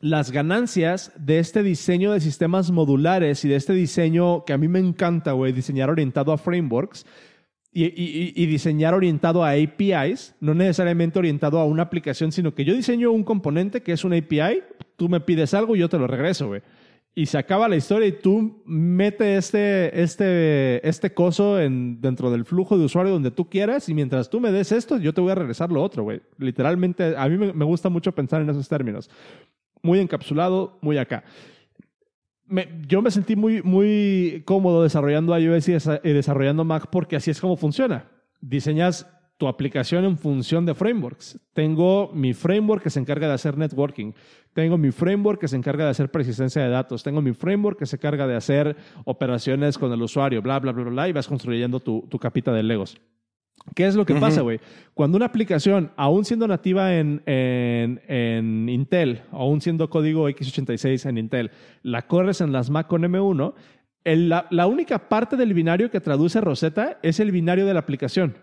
[0.00, 4.66] las ganancias de este diseño de sistemas modulares y de este diseño que a mí
[4.66, 7.04] me encanta, güey, diseñar orientado a frameworks
[7.70, 12.64] y, y, y, diseñar orientado a APIs, no necesariamente orientado a una aplicación, sino que
[12.64, 14.62] yo diseño un componente que es una API,
[14.96, 16.62] tú me pides algo y yo te lo regreso, güey
[17.18, 22.44] y se acaba la historia y tú metes este, este, este coso en, dentro del
[22.44, 25.32] flujo de usuario donde tú quieras y mientras tú me des esto, yo te voy
[25.32, 26.20] a regresar lo otro, güey.
[26.36, 29.08] Literalmente, a mí me, gusta mucho pensar en esos términos.
[29.80, 31.24] muy encapsulado, muy acá.
[32.86, 37.56] yo me sentí muy, muy cómodo desarrollando iOS y desarrollando Mac porque así es como
[37.56, 38.10] funciona.
[38.42, 39.06] Diseñas
[39.38, 41.38] tu aplicación en función de frameworks.
[41.52, 44.12] Tengo mi framework que se encarga de hacer networking.
[44.54, 47.02] Tengo mi framework que se encarga de hacer persistencia de datos.
[47.02, 50.84] Tengo mi framework que se encarga de hacer operaciones con el usuario, bla, bla, bla,
[50.84, 52.98] bla, y vas construyendo tu, tu capita de Legos.
[53.74, 54.60] ¿Qué es lo que pasa, güey?
[54.94, 61.18] Cuando una aplicación, aún siendo nativa en, en, en, Intel, aún siendo código x86 en
[61.18, 61.50] Intel,
[61.82, 63.54] la corres en las Mac con M1,
[64.04, 68.36] la, la, única parte del binario que traduce Rosetta es el binario de la aplicación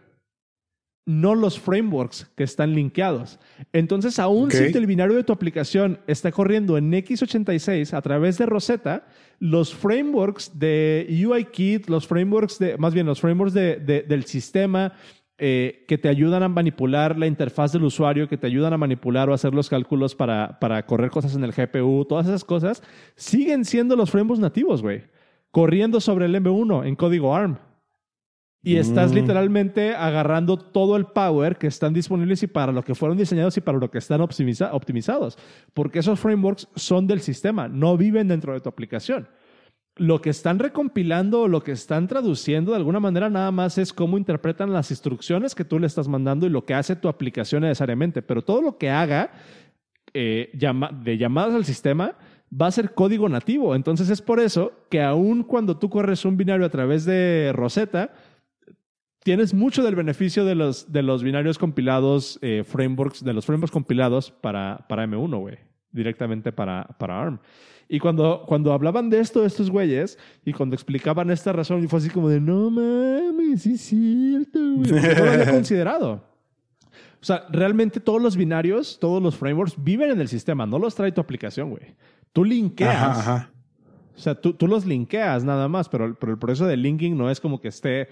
[1.06, 3.40] no los frameworks que están linkeados.
[3.74, 8.46] Entonces, aún si el binario de tu aplicación está corriendo en x86 a través de
[8.46, 9.06] Rosetta,
[9.40, 14.94] los frameworks de UIKit, los frameworks de, más bien los frameworks del sistema
[15.38, 19.30] eh, que te ayudan a manipular la interfaz del usuario, que te ayudan a manipular
[19.30, 22.82] o hacer los cálculos para, para correr cosas en el GPU, todas esas cosas,
[23.16, 25.04] siguen siendo los frameworks nativos, güey.
[25.52, 27.58] Corriendo sobre el M1 en código ARM.
[28.66, 29.16] Y estás mm.
[29.16, 33.62] literalmente agarrando todo el power que están disponibles y para lo que fueron diseñados y
[33.62, 35.38] para lo que están optimizados.
[35.74, 39.28] Porque esos frameworks son del sistema, no viven dentro de tu aplicación.
[39.98, 43.92] Lo que están recompilando o lo que están traduciendo de alguna manera nada más es
[43.92, 47.64] cómo interpretan las instrucciones que tú le estás mandando y lo que hace tu aplicación
[47.64, 48.22] necesariamente.
[48.22, 49.32] Pero todo lo que haga
[50.14, 52.16] eh, de llamadas al sistema
[52.50, 53.76] va a ser código nativo.
[53.76, 58.14] Entonces es por eso que aun cuando tú corres un binario a través de Rosetta,
[59.24, 63.72] tienes mucho del beneficio de los, de los binarios compilados, eh, frameworks, de los frameworks
[63.72, 65.58] compilados para, para M1, güey,
[65.92, 67.40] directamente para, para ARM.
[67.88, 72.10] Y cuando, cuando hablaban de esto, estos güeyes, y cuando explicaban esta razón, fue así
[72.10, 74.92] como de, no mames, sí es cierto, güey.
[74.92, 76.24] No lo había considerado.
[77.22, 80.96] O sea, realmente todos los binarios, todos los frameworks viven en el sistema, no los
[80.96, 81.96] trae tu aplicación, güey.
[82.34, 83.48] Tú linkeas.
[84.16, 87.30] O sea, tú, tú los linkeas nada más, pero, pero el proceso de linking no
[87.32, 88.10] es como que esté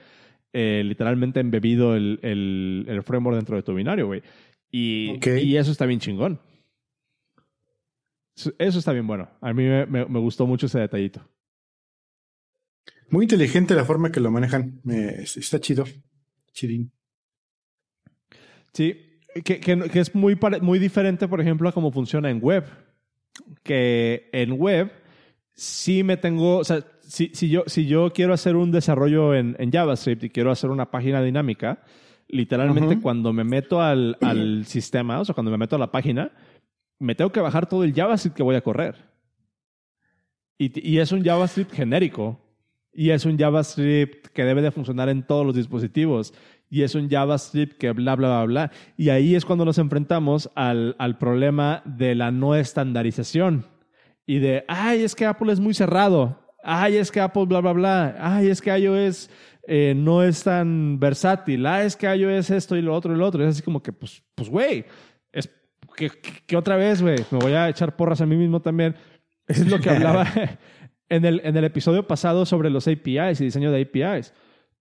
[0.54, 4.22] eh, literalmente embebido el, el, framework dentro de tu binario, güey.
[4.70, 6.40] Y, y, eso está bien chingón.
[8.36, 9.30] Eso está bien bueno.
[9.42, 11.22] A mí me, me, gustó mucho ese detallito.
[13.10, 14.82] Muy inteligente la forma que lo manejan.
[14.86, 15.86] está chido.
[16.54, 16.92] Chidín.
[18.74, 22.66] Sí, que, que, que, es muy, muy diferente, por ejemplo, a cómo funciona en web.
[23.64, 24.92] Que en web
[25.54, 29.58] sí me tengo, o sea, si, si, yo, si yo quiero hacer un desarrollo en,
[29.60, 31.84] en JavaScript y quiero hacer una página dinámica,
[32.30, 36.32] literalmente cuando me meto al, al, sistema, o sea, cuando me meto a la página,
[37.00, 38.96] me tengo que bajar todo el JavaScript que voy a correr.
[40.58, 42.40] Y, y es un JavaScript genérico.
[42.94, 46.34] Y es un JavaScript que debe de funcionar en todos los dispositivos.
[46.70, 48.72] Y es un JavaScript que bla, bla, bla, bla.
[48.96, 53.66] Y ahí es cuando nos enfrentamos al, al problema de la no estandarización.
[54.26, 57.74] Y de, ay, es que Apple es muy cerrado ay, es que Apple bla, bla,
[57.74, 59.30] bla, ay, es que iOS
[59.68, 63.26] eh, no es tan versátil, ay, es que iOS esto y lo otro y lo
[63.26, 63.44] otro.
[63.44, 64.86] Es así como que, pues, pues, güey,
[65.32, 65.50] es
[65.96, 66.10] que,
[66.46, 68.96] que, otra vez, güey, me voy a echar porras a mí mismo también.
[69.48, 70.26] Es lo que hablaba
[71.10, 74.34] en el, en el episodio pasado sobre los APIs y diseño de APIs.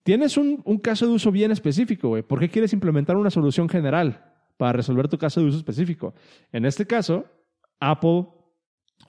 [0.04, 2.22] Tienes un, un caso de uso bien específico, güey.
[2.22, 6.14] ¿Por qué quieres implementar una solución general para resolver tu caso de uso específico?
[6.52, 7.24] En este caso,
[7.80, 8.28] Apple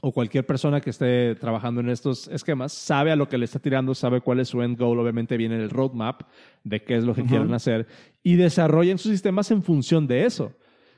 [0.02, 3.60] o cualquier persona que esté trabajando en estos esquemas sabe a lo que le está
[3.60, 6.24] tirando, sabe cuál es su end goal, obviamente viene el roadmap
[6.64, 7.86] de qué es lo que quieren hacer
[8.24, 10.54] y desarrollen sus sistemas en función de eso.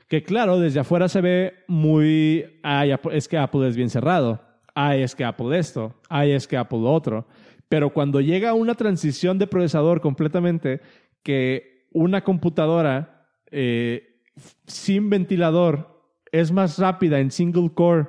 [0.08, 4.40] Que claro, desde afuera se ve muy, ay, es que Apple es bien cerrado,
[4.74, 7.26] ay, es que Apple esto, ay, es que Apple otro.
[7.68, 10.80] Pero cuando llega una transición de procesador completamente,
[11.22, 14.20] que una computadora eh,
[14.66, 16.02] sin ventilador
[16.32, 18.08] es más rápida en single core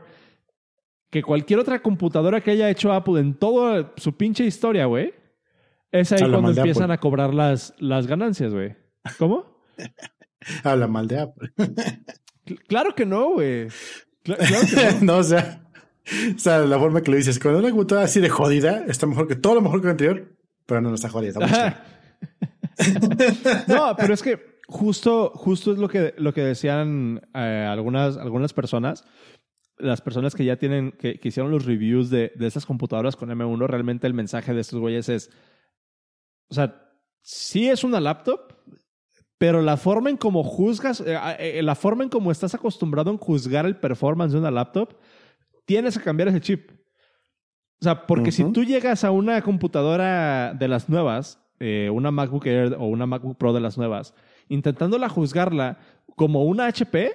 [1.16, 5.14] que cualquier otra computadora que haya hecho Apple en toda su pinche historia, güey,
[5.90, 8.76] es ahí cuando empiezan a cobrar las, las ganancias, güey.
[9.18, 9.46] ¿Cómo?
[10.66, 11.54] Habla mal de Apple.
[12.68, 13.70] claro que no, güey.
[14.24, 15.20] claro que no.
[15.20, 15.62] o sea,
[16.36, 19.30] o sea, la forma que lo dices, cuando una computadora así de jodida, está mejor
[19.30, 20.36] que todo lo mejor que la anterior,
[20.66, 21.40] pero no, está jodida.
[23.70, 28.52] no, pero es que justo, justo es lo que, lo que decían eh, algunas, algunas
[28.52, 29.06] personas
[29.78, 33.68] las personas que ya tienen, que, hicieron los reviews de, de estas computadoras con M1,
[33.68, 35.32] realmente el mensaje de estos güeyes es,
[36.50, 36.82] o sea,
[37.22, 38.54] sí es una laptop,
[39.38, 43.18] pero la forma en cómo juzgas, eh, eh, la forma en cómo estás acostumbrado a
[43.18, 44.94] juzgar el performance de una laptop,
[45.66, 46.72] tienes que cambiar ese chip.
[47.82, 52.46] O sea, porque si tú llegas a una computadora de las nuevas, eh, una MacBook
[52.46, 54.14] Air o una MacBook Pro de las nuevas,
[54.48, 55.80] intentándola juzgarla
[56.16, 57.12] como una HP,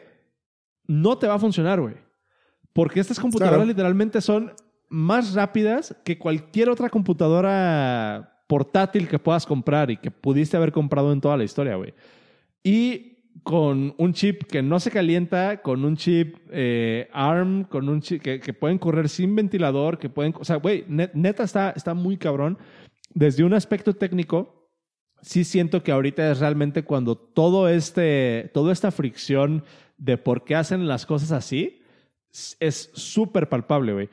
[0.86, 1.94] no te va a funcionar, güey.
[2.72, 4.52] Porque estas computadoras literalmente son
[4.88, 11.12] más rápidas que cualquier otra computadora portátil que puedas comprar y que pudiste haber comprado
[11.12, 11.94] en toda la historia, güey.
[12.62, 18.00] Y con un chip que no se calienta, con un chip eh, ARM, con un
[18.00, 20.34] chip que, pueden correr sin ventilador, que pueden...
[20.38, 22.58] O sea, güey, neta está, está muy cabrón.
[23.14, 24.68] Desde un aspecto técnico,
[25.22, 29.64] sí siento que ahorita es realmente cuando todo este, toda esta fricción
[29.96, 31.79] de por qué hacen las cosas así
[32.60, 34.08] es súper palpable, güey.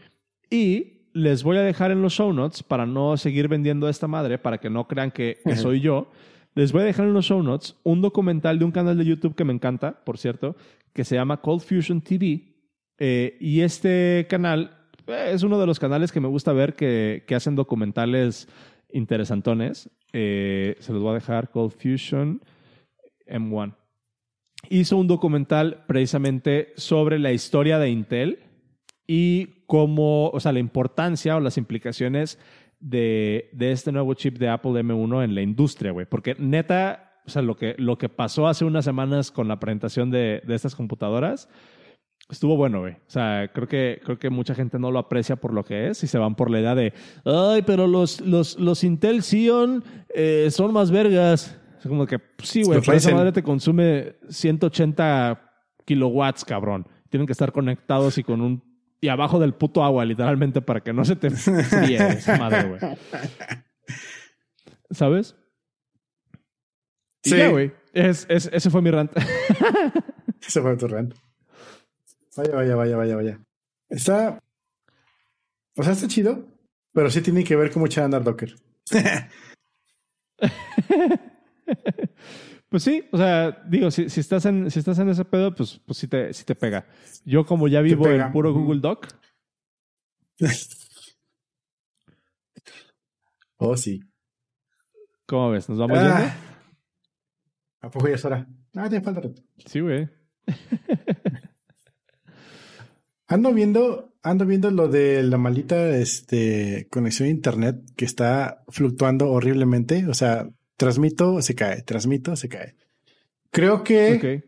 [0.50, 4.38] Y les voy a dejar en los show notes para no seguir vendiendo esta madre,
[4.38, 6.12] para que no crean que, soy yo.
[6.54, 9.36] Les voy a dejar en los show notes un documental de un canal de YouTube
[9.36, 10.56] que me encanta, por cierto,
[10.94, 12.56] que se llama Cold Fusion TV.
[13.00, 17.24] Eh, y este canal eh, es uno de los canales que me gusta ver que,
[17.28, 18.48] que hacen documentales
[18.92, 19.90] interesantones.
[20.14, 22.42] Eh, se los voy a dejar, Cold Fusion
[23.28, 23.76] M1.
[24.70, 28.40] Hizo un documental precisamente sobre la historia de Intel
[29.06, 32.40] y cómo, o sea, la importancia o las implicaciones
[32.80, 36.06] de, de este nuevo chip de Apple M1 en la industria, güey.
[36.06, 40.12] Porque neta, o sea, lo que, lo que pasó hace unas semanas con la presentación
[40.12, 41.50] de, de estas computadoras
[42.30, 42.94] estuvo bueno, güey.
[42.94, 46.04] O sea, creo que, creo que mucha gente no lo aprecia por lo que es
[46.04, 46.94] y se van por la idea de,
[47.26, 51.60] ay, pero los, los, los Intel Xeon eh, son más vergas.
[51.88, 55.42] Como que, pues sí, güey, pero esa madre te consume 180
[55.86, 56.88] kilowatts, cabrón.
[57.10, 58.68] Tienen que estar conectados y con un
[59.00, 62.98] y abajo del puto agua, literalmente, para que no se te fríe esa madre, güey.
[64.90, 65.36] ¿Sabes?
[67.24, 67.74] Sí, güey.
[67.94, 69.12] Es, es, ese fue mi rant.
[70.48, 71.14] ese fue tu rant.
[72.36, 73.40] Vaya, vaya, vaya, vaya, vaya.
[73.90, 74.40] Está.
[75.76, 76.48] O sea, está chido,
[76.94, 78.56] pero sí tiene que ver cómo echar a andar Docker.
[82.70, 85.80] Pues sí, o sea, digo, si, si, estás en, si estás en ese pedo, pues,
[85.86, 86.86] pues sí, te, sí te pega.
[87.24, 89.08] Yo como ya vivo en puro Google Doc.
[93.58, 94.02] oh, sí.
[95.26, 95.70] ¿Cómo ves?
[95.70, 96.36] ¿Nos vamos ah.
[97.82, 98.46] ¿A poco ya es hora?
[98.76, 99.42] Ah, te falta rato.
[99.66, 100.10] Sí, güey.
[103.28, 109.30] ando viendo, ando viendo lo de la maldita este, conexión a internet que está fluctuando
[109.30, 110.06] horriblemente.
[110.08, 112.76] O sea, transmito, se cae, transmito, se cae.
[113.52, 114.44] Creo que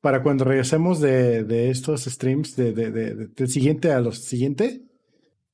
[0.00, 4.82] para cuando regresemos de, de estos streams, de, de, del siguiente a los siguiente,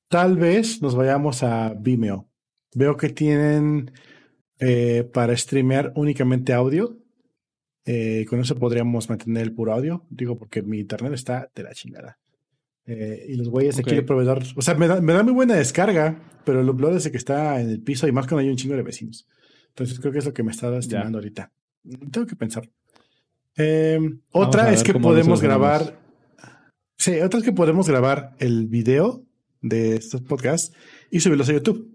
[0.08, 2.28] tal vez nos vayamos a Vimeo.
[2.74, 3.90] Veo que tienen
[4.58, 6.98] eh, para streamear únicamente audio.
[7.84, 10.04] Eh, con eso podríamos mantener el puro audio.
[10.10, 12.18] Digo, porque mi internet está de la chingada.
[12.84, 14.42] Eh, y los güeyes aquí el proveedor.
[14.56, 17.60] O sea, me da, me da, muy buena descarga, pero el upload es que está
[17.60, 19.26] en el piso y más cuando hay un chingo de vecinos.
[19.76, 21.52] Entonces creo que es lo que me está estimando ahorita.
[22.10, 22.66] Tengo que pensar.
[23.54, 26.00] Em, otra es que podemos grabar.
[26.96, 29.26] Sí, otra es que podemos grabar el video
[29.60, 30.74] de estos podcasts
[31.10, 31.94] y subirlos a YouTube.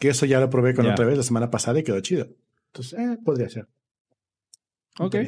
[0.00, 2.26] Que eso ya lo probé con otra vez la semana pasada y quedó chido.
[2.72, 3.68] Entonces, eh, podría ser.
[4.98, 5.18] Ok.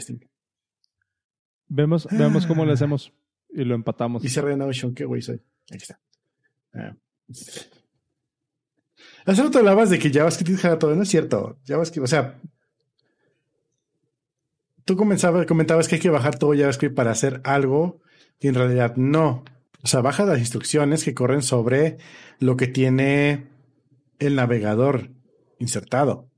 [1.68, 2.74] Vemos, vemos cómo lo ah.
[2.74, 3.12] hacemos
[3.48, 4.24] y lo empatamos.
[4.24, 5.40] Y se Notion, qué güey soy.
[5.70, 6.00] Aquí está.
[6.74, 6.96] Ah.
[9.26, 11.58] Hace rato hablabas de que JavaScript dejara todo, no es cierto.
[11.66, 12.38] JavaScript, o sea,
[14.84, 18.00] tú comentabas que hay que bajar todo JavaScript para hacer algo
[18.38, 19.44] y en realidad no.
[19.82, 21.98] O sea, baja las instrucciones que corren sobre
[22.38, 23.46] lo que tiene
[24.18, 25.10] el navegador
[25.58, 26.28] insertado.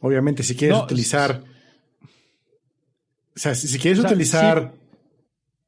[0.00, 1.42] Obviamente, si quieres utilizar.
[3.34, 4.72] O sea, si, quieres utilizar.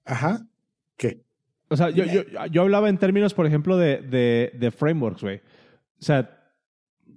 [0.05, 0.47] Ajá.
[0.97, 1.23] ¿Qué?
[1.69, 5.37] O sea, yo, yo, yo, hablaba en términos, por ejemplo, de, de, de frameworks, güey.
[6.01, 6.40] O sea,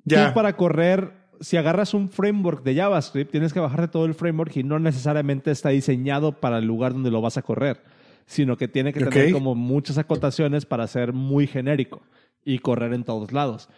[0.05, 0.33] ya.
[0.33, 4.63] para correr, si agarras un framework de JavaScript, tienes que bajarte todo el framework y
[4.63, 7.81] no necesariamente está diseñado para el lugar donde lo vas a correr,
[8.25, 12.01] sino que tiene que tener como muchas acotaciones para ser muy genérico
[12.45, 13.69] y correr en todos lados.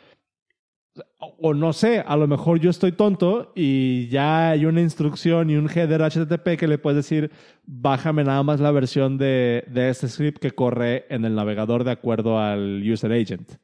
[1.19, 5.57] O no sé, a lo mejor yo estoy tonto y ya hay una instrucción y
[5.57, 7.31] un header HTTP que le puedes decir,
[7.65, 11.91] bájame nada más la versión de, de este script que corre en el navegador de
[11.91, 13.57] acuerdo al user agent.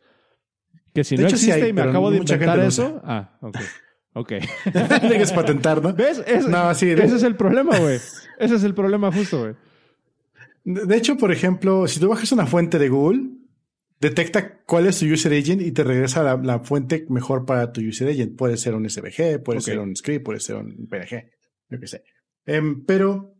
[0.94, 3.02] Que si no existe y me acabo de inventar eso.
[3.04, 3.58] Ah, ok.
[4.14, 4.34] Ok.
[5.02, 5.94] Tienes patentar, ¿no?
[5.94, 6.22] ¿Ves?
[6.48, 7.96] no, sí, Ese es el problema, güey.
[7.96, 9.56] Ese es el problema justo, güey.
[10.64, 13.30] De hecho, por ejemplo, si tú bajas una fuente de Google,
[14.00, 17.82] detecta cuál es tu user agent y te regresa la, la fuente mejor para tu
[17.82, 18.36] user agent.
[18.36, 21.32] Puede ser un SVG, puede ser un script, puede ser un PNG,
[21.70, 22.04] yo qué sé.
[22.46, 23.36] Em, pero,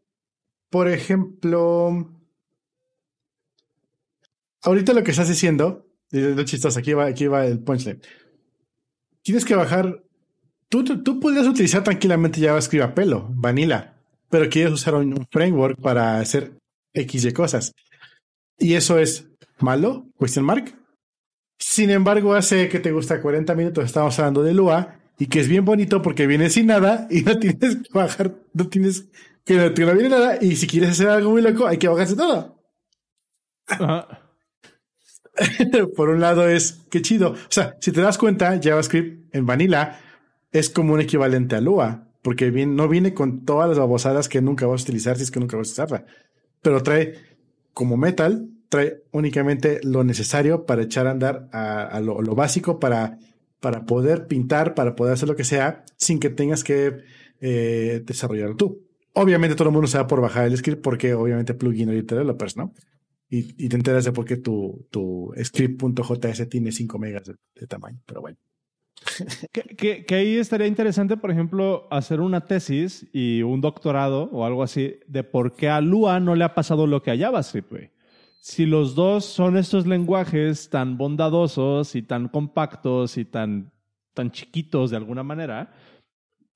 [0.70, 2.12] por ejemplo,
[4.62, 8.02] ahorita lo que estás diciendo lo chistoso, aquí va, aquí va el punchline.
[9.22, 10.04] Tienes que bajar.
[10.70, 13.98] Tú, tú, podrías utilizar tranquilamente JavaScript a pelo, vanilla,
[14.30, 16.54] pero quieres usar un, framework para hacer
[16.94, 17.74] X y cosas.
[18.58, 19.28] Y eso es
[19.60, 20.74] malo, question mark.
[21.60, 25.48] Sin embargo, hace que te gusta 40 minutos, estamos hablando de Lua, y que es
[25.48, 29.08] bien bonito porque viene sin nada y no tienes que bajar, no tienes
[29.46, 32.16] que no, no viene nada, y si quieres hacer algo muy loco, hay que bajarse
[32.16, 32.58] todo.
[35.96, 37.32] Por un lado es, qué chido.
[37.32, 40.00] O sea, si te das cuenta, JavaScript en Vanilla
[40.52, 44.68] es como un equivalente a Lua, porque no viene con todas las babosadas que nunca
[44.68, 46.06] vas a utilizar si es que nunca vas a usarla.
[46.62, 47.16] Pero trae,
[47.74, 53.18] como Metal, trae únicamente lo necesario para echar a andar a, lo, básico para,
[53.60, 56.98] para poder pintar, para poder hacer lo que sea, sin que tengas que
[57.40, 58.88] eh, desarrollarlo tú.
[59.14, 62.56] Obviamente todo el mundo se va por bajar el script porque obviamente plugin o developers,
[62.56, 62.74] ¿no?
[63.34, 68.20] Y, te enteras de por qué tu, tu script.js tiene 5 megas de, tamaño, pero
[68.20, 68.38] bueno.
[69.78, 74.64] que, que, ahí estaría interesante, por ejemplo, hacer una tesis y un doctorado o algo
[74.64, 77.92] así de por qué a Lua no le ha pasado lo que a JavaScript, güey.
[78.42, 83.72] Si los dos son estos lenguajes tan bondadosos y tan compactos y tan,
[84.14, 85.74] tan chiquitos de alguna manera,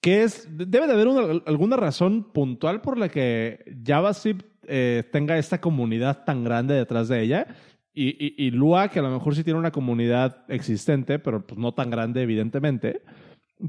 [0.02, 1.08] que es, debe de haber
[1.46, 7.22] alguna razón puntual por la que JavaScript eh, tenga esta comunidad tan grande detrás de
[7.22, 7.48] ella.
[7.98, 11.90] Y, Lua, que a lo mejor sí tiene una comunidad existente, pero pues no tan
[11.90, 13.02] grande, evidentemente.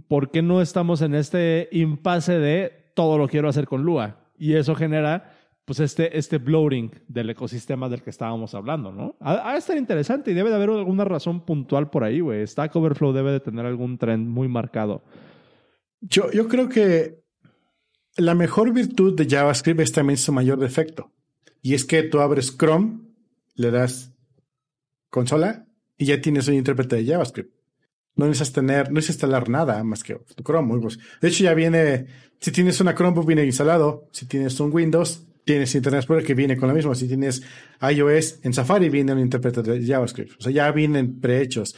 [0.08, 4.16] ¿Por qué no estamos en este impasse de todo lo quiero hacer con Lua?
[4.36, 5.30] Y eso genera
[5.64, 9.16] pues este, este bloating del ecosistema del que estábamos hablando, ¿no?
[9.20, 12.46] Ha, de estar interesante y debe de haber alguna razón puntual por ahí, güey.
[12.46, 15.02] Stack Overflow debe de tener algún trend muy marcado.
[16.00, 17.25] Yo, yo creo que
[18.16, 21.12] la mejor virtud de JavaScript es también su mayor defecto.
[21.62, 23.00] Y es que tú abres Chrome,
[23.54, 24.12] le das
[25.10, 25.66] consola
[25.98, 27.54] y ya tienes un intérprete de JavaScript.
[28.14, 30.80] No necesitas tener, no necesitas instalar nada más que tu Chrome.
[31.20, 32.06] De hecho, ya viene,
[32.40, 34.08] si tienes una Chromebook, viene instalado.
[34.12, 36.94] Si tienes un Windows, tienes Internet Explorer que viene con lo mismo.
[36.94, 37.42] Si tienes
[37.80, 40.32] iOS en Safari, viene un intérprete de JavaScript.
[40.38, 41.76] O sea, ya vienen prehechos.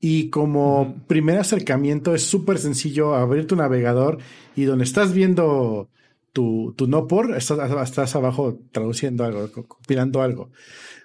[0.00, 4.18] Y como primer acercamiento es súper sencillo abrir tu navegador
[4.56, 5.90] y donde estás viendo
[6.32, 10.50] tu, tu no por, estás, estás abajo traduciendo algo, compilando algo.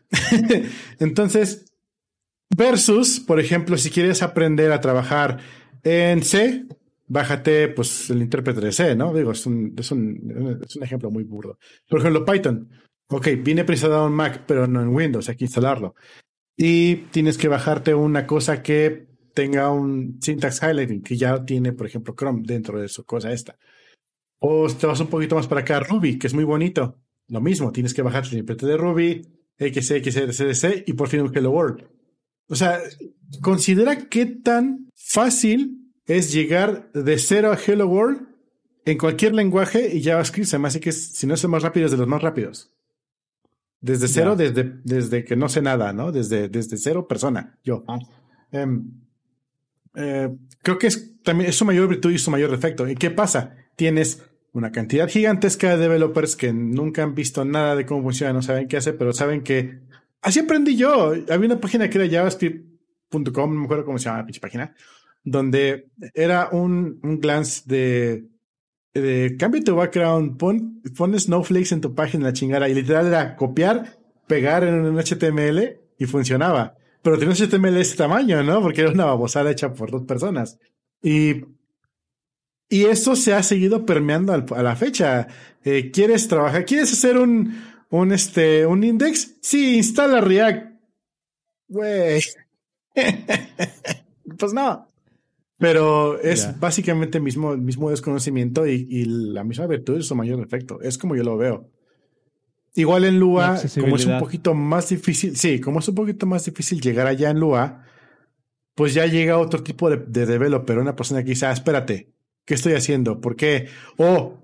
[1.00, 1.66] Entonces,
[2.56, 5.40] versus, por ejemplo, si quieres aprender a trabajar
[5.84, 6.66] en C,
[7.08, 9.14] bájate pues el intérprete de C, ¿no?
[9.14, 11.60] Digo, es un, es un, es un ejemplo muy burdo.
[11.90, 12.70] Por ejemplo, Python.
[13.08, 15.96] Ok, viene preinstalado en Mac, pero no en Windows, hay que instalarlo
[16.58, 21.88] y tienes que bajarte una cosa que tenga un syntax highlighting que ya tiene, por
[21.88, 23.58] ejemplo, Chrome dentro de su cosa esta.
[24.40, 26.98] O te vas un poquito más para acá, Ruby, que es muy bonito.
[27.28, 29.22] Lo mismo, tienes que bajarte el intérprete de Ruby,
[29.60, 31.84] XXCDC y por fin un Hello World.
[32.48, 32.80] O sea,
[33.42, 38.28] considera qué tan fácil es llegar de cero a Hello World
[38.86, 41.88] en cualquier lenguaje y JavaScript se me hace que si no es el más rápido
[41.88, 42.72] es de los más rápidos.
[43.86, 46.12] Desde cero, desde, desde que no sé nada, ¿no?
[46.12, 47.84] Desde, desde cero persona, yo.
[47.88, 48.00] Ah.
[48.52, 48.84] Em,
[49.94, 52.88] eh, creo que es también es su mayor virtud y su mayor defecto.
[52.88, 53.56] ¿Y qué pasa?
[53.76, 54.24] Tienes
[54.54, 58.68] una cantidad gigantesca de developers que nunca han visto nada de cómo funciona, no saben
[58.68, 59.82] qué hace, pero saben que
[60.24, 61.14] así aprendí yo.
[61.30, 64.74] Había una página que era javascript.com, no me acuerdo cómo se llama la pinche página,
[65.24, 68.26] donde era un, un glance de
[69.02, 73.36] de cambia tu background, pon, pon snowflakes en tu página, la chingada, y literal era
[73.36, 76.76] copiar, pegar en un HTML y funcionaba.
[77.02, 78.62] Pero tenía un HTML de ese tamaño, ¿no?
[78.62, 80.58] Porque era una babosada hecha por dos personas.
[81.04, 81.46] Y,
[82.70, 85.28] y eso se ha seguido permeando a la fecha.
[85.64, 86.66] Eh, ¿Quieres trabajar?
[86.66, 89.36] ¿Quieres hacer un, un, este, un index?
[89.42, 90.74] Sí, instala React.
[91.68, 92.22] Güey.
[94.40, 94.88] pues no.
[95.58, 100.82] Pero es básicamente el mismo, mismo desconocimiento y, la misma virtud es su mayor defecto.
[100.82, 101.70] Es como yo lo veo.
[102.74, 106.44] Igual en Lua, como es un poquito más difícil, sí, como es un poquito más
[106.44, 107.86] difícil llegar allá en Lua,
[108.76, 112.10] pues ya llega otro tipo de, de developer, una persona que dice, ah, espérate,
[112.44, 113.22] ¿qué estoy haciendo?
[113.22, 113.70] ¿Por qué?
[113.98, 114.38] O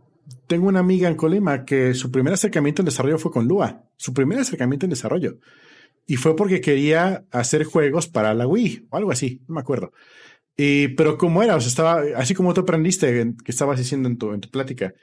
[0.47, 4.13] tengo una amiga en Colima que su primer acercamiento en desarrollo fue con Lua, su
[4.13, 5.37] primer acercamiento en desarrollo.
[6.07, 9.91] Y fue porque quería hacer juegos para la Wii o algo así, no me acuerdo.
[10.57, 11.55] Y, pero ¿cómo era?
[11.55, 14.93] O sea, estaba, así como tú aprendiste, que estabas diciendo en tu, en tu plática,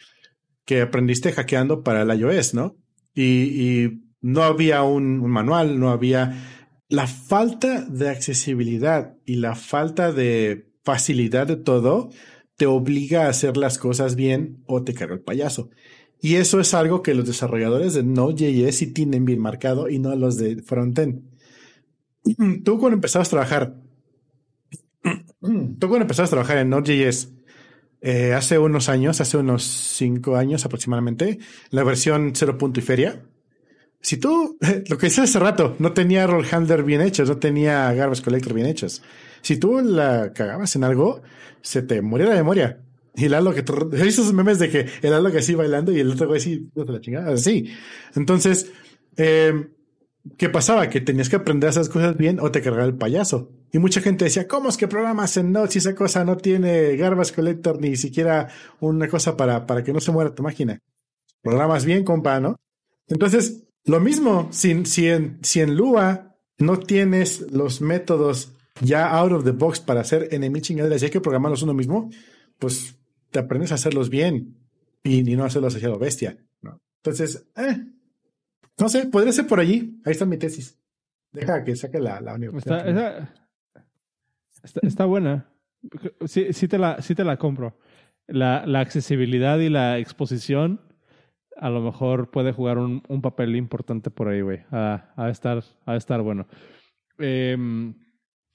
[0.64, 2.76] que aprendiste hackeando para el iOS, ¿no?
[3.14, 6.44] Y, no había un, manual, no había...
[6.88, 12.10] La falta de accesibilidad y la falta de facilidad de todo
[12.56, 15.70] te obliga a hacer las cosas bien o te carga el payaso.
[16.20, 20.14] Y eso es algo que los desarrolladores de Node.js sí tienen bien marcado y no
[20.16, 21.22] los de frontend.
[22.64, 23.76] Tú cuando empezabas a trabajar,
[25.40, 27.32] Tú cuando empezaste a trabajar en Node.js
[28.00, 31.38] eh, hace unos años, hace unos cinco años aproximadamente,
[31.70, 32.58] la versión 0.
[32.74, 33.22] y feria,
[34.00, 34.56] si tú,
[34.88, 38.54] lo que decía hace rato, no tenía roll handler bien hechos, no tenía garbage collector
[38.54, 39.02] bien hechos.
[39.42, 41.22] Si tú la cagabas en algo,
[41.62, 42.80] se te moría la memoria.
[43.14, 43.64] Y el Lalo que
[44.06, 47.00] esos memes de que el Lalo que así bailando y el otro güey así, la
[47.00, 47.34] chingada.
[48.14, 48.70] Entonces,
[49.16, 49.68] eh,
[50.36, 50.88] ¿qué pasaba?
[50.88, 53.50] Que tenías que aprender esas cosas bien o te cargaba el payaso.
[53.72, 56.96] Y mucha gente decía, ¿cómo es que programas en Node si esa cosa no tiene
[56.96, 58.48] garbage collector ni siquiera
[58.80, 60.78] una cosa para, para que no se muera tu máquina?
[61.42, 62.56] Programas bien, compa, ¿no?
[63.06, 69.32] Entonces, lo mismo, si, si, en, si en Lua no tienes los métodos ya out
[69.32, 72.10] of the box para hacer enemy chingaderas y hay que programarlos uno mismo,
[72.58, 72.96] pues
[73.30, 74.56] te aprendes a hacerlos bien
[75.02, 76.38] y, no hacerlos hacia bestia.
[76.62, 76.80] ¿no?
[77.02, 77.84] Entonces, eh,
[78.78, 80.00] no sé, podría ser por allí.
[80.04, 80.78] Ahí está mi tesis.
[81.32, 82.88] Deja que saque la, la universidad.
[82.88, 83.47] Está,
[84.62, 85.50] está, buena.
[86.26, 87.78] Sí, sí, te la, sí te la compro.
[88.26, 90.80] La, la, accesibilidad y la exposición
[91.56, 94.64] a lo mejor puede jugar un, un papel importante por ahí, güey.
[94.70, 96.46] A, a, estar, a estar bueno.
[97.18, 97.56] Eh,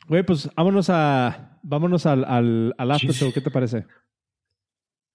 [0.08, 1.60] Güey, pues vámonos a.
[1.64, 3.32] Vámonos al, al, al after show.
[3.34, 3.86] ¿Qué te parece?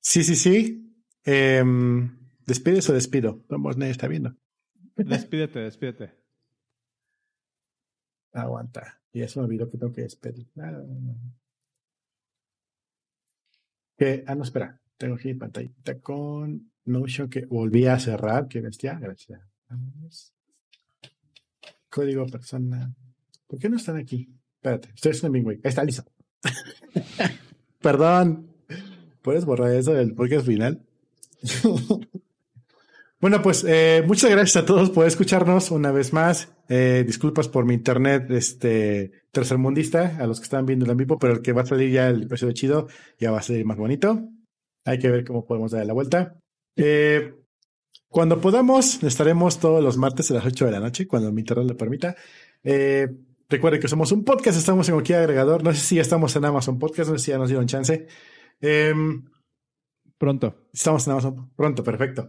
[0.01, 0.95] Sí, sí, sí.
[1.25, 1.63] Eh,
[2.47, 3.45] ¿Despides o despido?
[3.49, 4.35] Vamos, nadie está viendo.
[4.97, 6.18] Despídete, despídete.
[8.43, 9.01] Aguanta.
[9.13, 10.49] Y eso me olvidó que tengo que despedir.
[10.59, 10.83] Ah,
[13.97, 14.81] que, ah, no, espera.
[14.97, 18.49] Tengo aquí pantallita con Notion que volví a cerrar.
[18.49, 18.99] Qué bestia.
[18.99, 19.41] Gracias.
[21.89, 22.95] Código persona.
[23.47, 24.29] ¿Por qué no están aquí?
[24.57, 25.51] Espérate, estoy haciendo.
[25.51, 26.05] Ahí está listo.
[27.81, 28.49] Perdón.
[29.23, 30.83] ¿Puedes borrar eso del podcast final?
[33.21, 36.53] bueno, pues eh, muchas gracias a todos por escucharnos una vez más.
[36.69, 41.19] Eh, disculpas por mi internet este tercermundista, a los que están viendo el en vivo,
[41.19, 42.89] pero el que va a salir ya el de chido
[43.19, 44.29] ya va a salir más bonito.
[44.85, 46.39] Hay que ver cómo podemos darle la vuelta.
[46.77, 47.35] Eh,
[48.09, 51.69] cuando podamos, estaremos todos los martes a las 8 de la noche, cuando mi internet
[51.69, 52.17] lo permita.
[53.51, 55.65] Recuerden que somos un podcast, estamos en cualquier agregador.
[55.65, 58.07] No sé si ya estamos en Amazon Podcast, no sé si ya nos dieron chance.
[58.61, 59.25] Em,
[60.19, 60.69] pronto.
[60.73, 61.51] Estamos en Amazon.
[61.57, 62.29] Pronto, perfecto.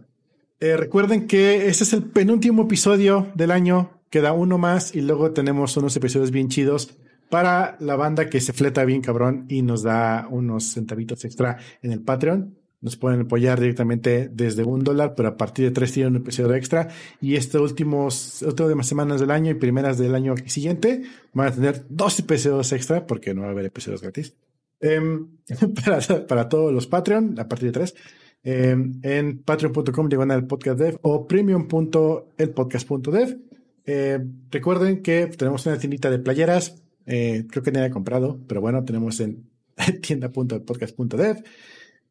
[0.60, 4.02] Eh, recuerden que este es el penúltimo episodio del año.
[4.10, 6.98] Queda uno más y luego tenemos unos episodios bien chidos
[7.30, 11.92] para la banda que se fleta bien cabrón y nos da unos centavitos extra en
[11.92, 12.58] el Patreon.
[12.82, 16.54] Nos pueden apoyar directamente desde un dólar, pero a partir de tres tienen un episodio
[16.54, 16.88] extra.
[17.22, 22.18] Y últimos, últimas semanas del año y primeras del año siguiente van a tener dos
[22.18, 24.34] episodios extra, porque no va a haber episodios gratis.
[24.80, 25.28] Em,
[25.84, 27.94] para, para, todos los Patreon, a partir de tres.
[28.42, 33.36] Em, en patreon.com van al podcast dev o premium.elpodcast.dev.
[33.84, 34.18] Eh,
[34.50, 36.82] recuerden que tenemos una tiendita de playeras.
[37.06, 39.48] Eh, creo que nadie ha comprado, pero bueno, tenemos en
[40.02, 41.44] tienda.elpodcast.dev.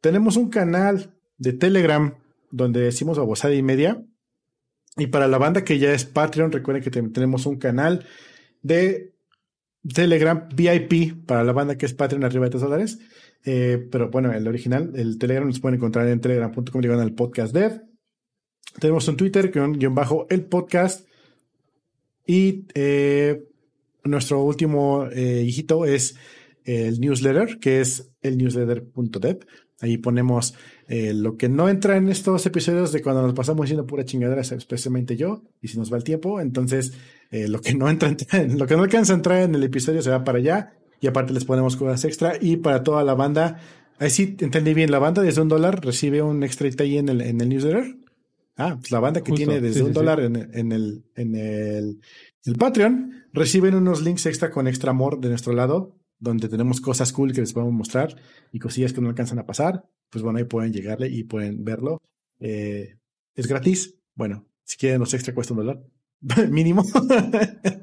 [0.01, 2.13] Tenemos un canal de Telegram
[2.51, 4.03] donde decimos babosada y media.
[4.97, 8.05] Y para la banda que ya es Patreon, recuerden que tenemos un canal
[8.61, 9.13] de
[9.93, 12.99] Telegram VIP para la banda que es Patreon arriba de 3 dólares.
[13.45, 17.53] Eh, pero bueno, el original, el Telegram nos pueden encontrar en telegram.com llegando al podcast
[17.53, 17.81] dev.
[18.79, 21.07] Tenemos un Twitter con guion bajo el podcast.
[22.25, 23.43] Y eh,
[24.03, 26.15] nuestro último eh, hijito es
[26.63, 29.39] el newsletter, que es el newsletter.dev.
[29.81, 30.53] Ahí ponemos
[30.89, 35.15] lo que no entra en estos episodios de cuando nos pasamos diciendo pura chingadera, especialmente
[35.15, 36.93] yo, y si nos va el tiempo, entonces
[37.31, 38.13] lo que no entra,
[38.49, 41.33] lo que no alcanza a entrar en el episodio se va para allá, y aparte
[41.33, 43.59] les ponemos cosas extra, y para toda la banda,
[43.97, 47.21] ahí sí entendí bien, la banda desde un dólar recibe un extra ahí en el,
[47.21, 47.97] en el newsletter.
[48.57, 52.01] Ah, pues la banda que tiene desde un dólar En, en, el, en el,
[52.43, 57.11] el Patreon reciben unos links extra con extra amor de nuestro lado donde tenemos cosas
[57.13, 58.15] cool que les podemos mostrar
[58.51, 62.01] y cosillas que no alcanzan a pasar, pues bueno, ahí pueden llegarle y pueden verlo.
[62.39, 62.97] Eh,
[63.35, 63.95] es gratis.
[64.15, 65.83] Bueno, si quieren los extra cuesta un dólar.
[66.49, 66.83] Mínimo.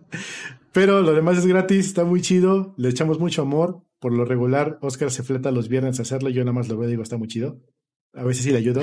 [0.77, 3.83] Pero lo demás es gratis, está muy chido, le echamos mucho amor.
[3.99, 6.87] Por lo regular, Oscar se fleta los viernes a hacerlo, yo nada más lo veo
[6.87, 7.63] y digo, está muy chido.
[8.13, 8.83] A veces sí le ayudo.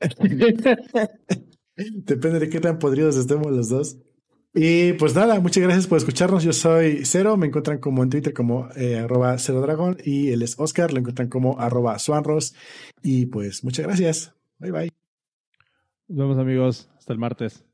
[1.76, 3.98] Depende de qué tan podridos estemos los dos.
[4.54, 6.42] Y pues nada, muchas gracias por escucharnos.
[6.42, 10.40] Yo soy Cero, me encuentran como en Twitter como eh, arroba Cero Dragón y él
[10.40, 12.54] es Oscar, lo encuentran como arroba Swanros.
[13.02, 14.32] Y pues muchas gracias.
[14.58, 14.90] Bye bye.
[16.08, 17.69] Nos vemos amigos, hasta el martes.